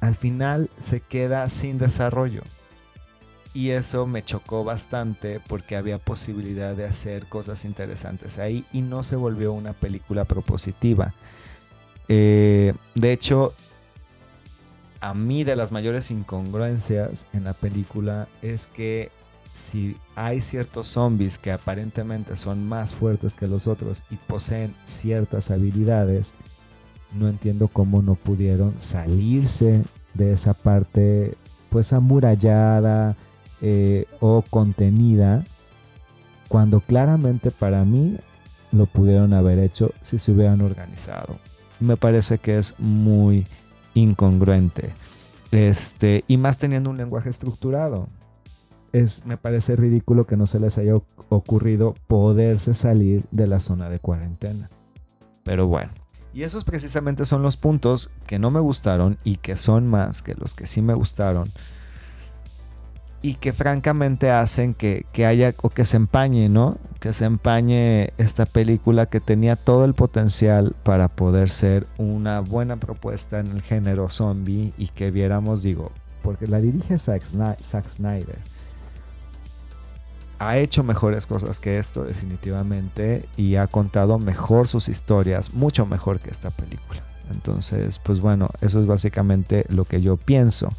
Al 0.00 0.14
final 0.14 0.70
se 0.80 1.00
queda 1.00 1.48
sin 1.48 1.78
desarrollo. 1.78 2.42
Y 3.54 3.70
eso 3.70 4.06
me 4.06 4.22
chocó 4.22 4.62
bastante 4.62 5.40
porque 5.48 5.74
había 5.74 5.98
posibilidad 5.98 6.76
de 6.76 6.84
hacer 6.84 7.26
cosas 7.26 7.64
interesantes 7.64 8.38
ahí 8.38 8.64
y 8.72 8.82
no 8.82 9.02
se 9.02 9.16
volvió 9.16 9.52
una 9.52 9.72
película 9.72 10.24
propositiva. 10.24 11.14
Eh, 12.08 12.74
de 12.94 13.12
hecho, 13.12 13.54
a 15.00 15.14
mí 15.14 15.44
de 15.44 15.56
las 15.56 15.72
mayores 15.72 16.10
incongruencias 16.10 17.26
en 17.32 17.44
la 17.44 17.52
película 17.54 18.28
es 18.42 18.68
que 18.68 19.10
si 19.52 19.96
hay 20.14 20.40
ciertos 20.40 20.88
zombies 20.88 21.38
que 21.38 21.52
aparentemente 21.52 22.36
son 22.36 22.68
más 22.68 22.94
fuertes 22.94 23.34
que 23.34 23.48
los 23.48 23.66
otros 23.66 24.04
y 24.10 24.16
poseen 24.16 24.74
ciertas 24.84 25.50
habilidades, 25.50 26.34
no 27.12 27.28
entiendo 27.28 27.68
cómo 27.68 28.02
no 28.02 28.14
pudieron 28.14 28.78
salirse 28.78 29.82
de 30.14 30.32
esa 30.32 30.54
parte 30.54 31.34
pues 31.70 31.92
amurallada 31.92 33.16
eh, 33.60 34.06
o 34.20 34.42
contenida 34.42 35.44
cuando 36.48 36.80
claramente 36.80 37.50
para 37.50 37.84
mí 37.84 38.16
lo 38.72 38.86
pudieron 38.86 39.32
haber 39.32 39.58
hecho 39.58 39.92
si 40.02 40.18
se 40.18 40.32
hubieran 40.32 40.60
organizado. 40.60 41.38
Me 41.80 41.96
parece 41.96 42.38
que 42.38 42.58
es 42.58 42.74
muy 42.78 43.46
incongruente. 43.94 44.92
Este, 45.50 46.24
y 46.26 46.36
más 46.36 46.58
teniendo 46.58 46.90
un 46.90 46.96
lenguaje 46.96 47.30
estructurado. 47.30 48.08
Es, 48.92 49.26
me 49.26 49.36
parece 49.36 49.76
ridículo 49.76 50.26
que 50.26 50.36
no 50.36 50.46
se 50.46 50.60
les 50.60 50.78
haya 50.78 50.94
ocurrido 51.28 51.94
poderse 52.06 52.74
salir 52.74 53.24
de 53.30 53.46
la 53.46 53.60
zona 53.60 53.90
de 53.90 53.98
cuarentena. 53.98 54.70
Pero 55.44 55.66
bueno. 55.66 55.90
Y 56.32 56.42
esos 56.42 56.64
precisamente 56.64 57.24
son 57.24 57.42
los 57.42 57.56
puntos 57.56 58.10
que 58.26 58.38
no 58.38 58.50
me 58.50 58.60
gustaron 58.60 59.18
y 59.24 59.36
que 59.36 59.56
son 59.56 59.86
más 59.86 60.22
que 60.22 60.34
los 60.34 60.54
que 60.54 60.66
sí 60.66 60.82
me 60.82 60.94
gustaron 60.94 61.50
y 63.20 63.34
que 63.34 63.52
francamente 63.52 64.30
hacen 64.30 64.74
que, 64.74 65.04
haya 65.26 65.54
o 65.62 65.70
que 65.70 65.84
se 65.84 65.96
empañe, 65.96 66.48
¿no? 66.48 66.76
Que 67.00 67.12
se 67.12 67.24
empañe 67.24 68.12
esta 68.16 68.46
película 68.46 69.06
que 69.06 69.20
tenía 69.20 69.56
todo 69.56 69.84
el 69.84 69.94
potencial 69.94 70.74
para 70.84 71.08
poder 71.08 71.50
ser 71.50 71.86
una 71.96 72.40
buena 72.40 72.76
propuesta 72.76 73.40
en 73.40 73.48
el 73.48 73.62
género 73.62 74.08
zombie 74.08 74.72
y 74.78 74.88
que 74.88 75.10
viéramos, 75.10 75.62
digo, 75.62 75.90
porque 76.22 76.46
la 76.46 76.60
dirige 76.60 76.98
Zack, 76.98 77.24
Snyder. 77.24 78.38
Ha 80.38 80.58
hecho 80.58 80.84
mejores 80.84 81.26
cosas 81.26 81.60
que 81.60 81.78
esto 81.78 82.04
definitivamente 82.04 83.28
y 83.36 83.56
ha 83.56 83.66
contado 83.66 84.18
mejor 84.18 84.68
sus 84.68 84.88
historias, 84.88 85.52
mucho 85.52 85.86
mejor 85.86 86.20
que 86.20 86.30
esta 86.30 86.50
película. 86.50 87.02
Entonces, 87.30 87.98
pues 87.98 88.20
bueno, 88.20 88.48
eso 88.60 88.80
es 88.80 88.86
básicamente 88.86 89.64
lo 89.68 89.84
que 89.84 90.00
yo 90.00 90.16
pienso. 90.16 90.72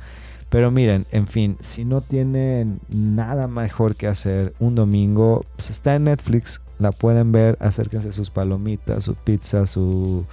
Pero 0.50 0.72
miren, 0.72 1.06
en 1.12 1.28
fin, 1.28 1.58
si 1.62 1.86
no 1.86 2.02
tienen 2.02 2.80
nada 2.90 3.48
mejor 3.48 3.96
que 3.96 4.08
hacer 4.08 4.54
un 4.60 4.74
domingo, 4.74 5.46
pues 5.56 5.70
está 5.70 5.96
en 5.96 6.06
Netflix, 6.06 6.62
la 6.80 6.92
pueden 6.92 7.32
ver, 7.32 7.56
acérquense 7.60 8.12
sus 8.12 8.32
palomitas, 8.32 9.04
su 9.04 9.14
pizza, 9.14 9.68
su, 9.68 10.26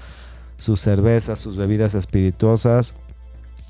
sus 0.56 0.80
cervezas, 0.80 1.38
sus 1.38 1.56
bebidas 1.56 1.94
espirituosas. 1.94 2.94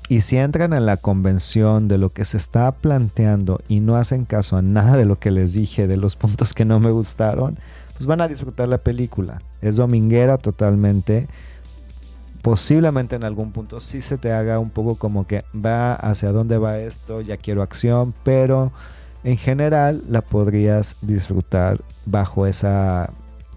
Y 0.09 0.21
si 0.21 0.37
entran 0.37 0.73
en 0.73 0.85
la 0.85 0.97
convención 0.97 1.87
de 1.87 1.97
lo 1.97 2.09
que 2.09 2.23
se 2.23 2.37
está 2.37 2.71
planteando 2.71 3.59
y 3.67 3.81
no 3.81 3.97
hacen 3.97 4.25
caso 4.25 4.55
a 4.55 4.61
nada 4.61 4.95
de 4.95 5.05
lo 5.05 5.19
que 5.19 5.31
les 5.31 5.53
dije, 5.53 5.87
de 5.87 5.97
los 5.97 6.15
puntos 6.15 6.53
que 6.53 6.63
no 6.65 6.79
me 6.79 6.91
gustaron, 6.91 7.57
pues 7.95 8.05
van 8.05 8.21
a 8.21 8.27
disfrutar 8.27 8.69
la 8.69 8.77
película. 8.77 9.41
Es 9.61 9.75
dominguera 9.75 10.37
totalmente 10.37 11.27
posiblemente 12.47 13.17
en 13.17 13.25
algún 13.25 13.51
punto 13.51 13.81
sí 13.81 14.01
se 14.01 14.17
te 14.17 14.31
haga 14.31 14.57
un 14.59 14.69
poco 14.69 14.95
como 14.95 15.27
que 15.27 15.43
va 15.53 15.95
hacia 15.95 16.31
dónde 16.31 16.57
va 16.57 16.79
esto, 16.79 17.19
ya 17.19 17.35
quiero 17.35 17.61
acción, 17.61 18.13
pero 18.23 18.71
en 19.25 19.35
general 19.35 20.01
la 20.07 20.21
podrías 20.21 20.95
disfrutar 21.01 21.81
bajo 22.05 22.47
esa 22.47 23.09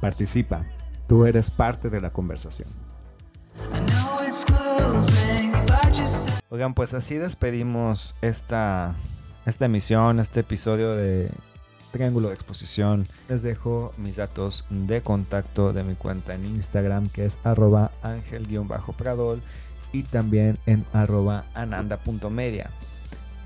Participa. 0.00 0.64
Tú 1.08 1.26
eres 1.26 1.50
parte 1.50 1.90
de 1.90 2.00
la 2.00 2.10
conversación. 2.10 2.68
Oigan, 6.48 6.74
pues 6.74 6.94
así 6.94 7.16
despedimos 7.16 8.14
esta, 8.22 8.94
esta 9.44 9.64
emisión, 9.64 10.20
este 10.20 10.40
episodio 10.40 10.92
de 10.92 11.30
Triángulo 11.90 12.28
de 12.28 12.34
Exposición. 12.34 13.06
Les 13.28 13.42
dejo 13.42 13.92
mis 13.98 14.16
datos 14.16 14.64
de 14.70 15.00
contacto 15.00 15.72
de 15.72 15.84
mi 15.84 15.94
cuenta 15.94 16.34
en 16.34 16.44
Instagram 16.44 17.08
que 17.08 17.24
es 17.24 17.38
arroba 17.44 17.90
ángel-pradol 18.02 19.42
y 19.92 20.02
también 20.04 20.58
en 20.66 20.84
arroba 20.92 21.44
ananda.media. 21.54 22.70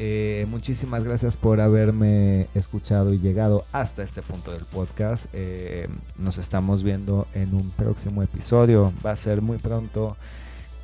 Eh, 0.00 0.46
muchísimas 0.48 1.02
gracias 1.02 1.36
por 1.36 1.60
haberme 1.60 2.46
escuchado 2.54 3.12
y 3.12 3.18
llegado 3.18 3.64
hasta 3.72 4.02
este 4.02 4.22
punto 4.22 4.52
del 4.52 4.64
podcast. 4.64 5.26
Eh, 5.32 5.88
nos 6.16 6.38
estamos 6.38 6.82
viendo 6.82 7.26
en 7.34 7.54
un 7.54 7.70
próximo 7.70 8.22
episodio. 8.22 8.92
Va 9.04 9.12
a 9.12 9.16
ser 9.16 9.42
muy 9.42 9.58
pronto. 9.58 10.16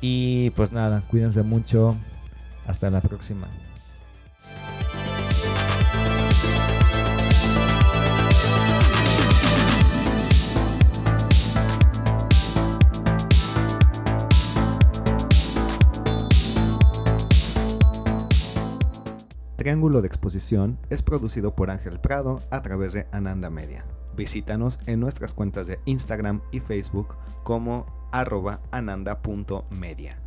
Y 0.01 0.49
pues 0.51 0.73
nada, 0.73 1.01
cuídense 1.09 1.43
mucho. 1.43 1.95
Hasta 2.67 2.89
la 2.89 3.01
próxima. 3.01 3.47
Triángulo 19.65 20.03
de 20.03 20.07
Exposición 20.07 20.77
es 20.91 21.01
producido 21.01 21.55
por 21.55 21.71
Ángel 21.71 21.99
Prado 21.99 22.39
a 22.51 22.61
través 22.61 22.93
de 22.93 23.07
Ananda 23.11 23.49
Media. 23.49 23.83
Visítanos 24.15 24.77
en 24.85 24.99
nuestras 24.99 25.33
cuentas 25.33 25.65
de 25.65 25.79
Instagram 25.85 26.39
y 26.51 26.59
Facebook 26.59 27.15
como 27.41 27.87
arroba 28.11 28.61
ananda.media. 28.69 30.19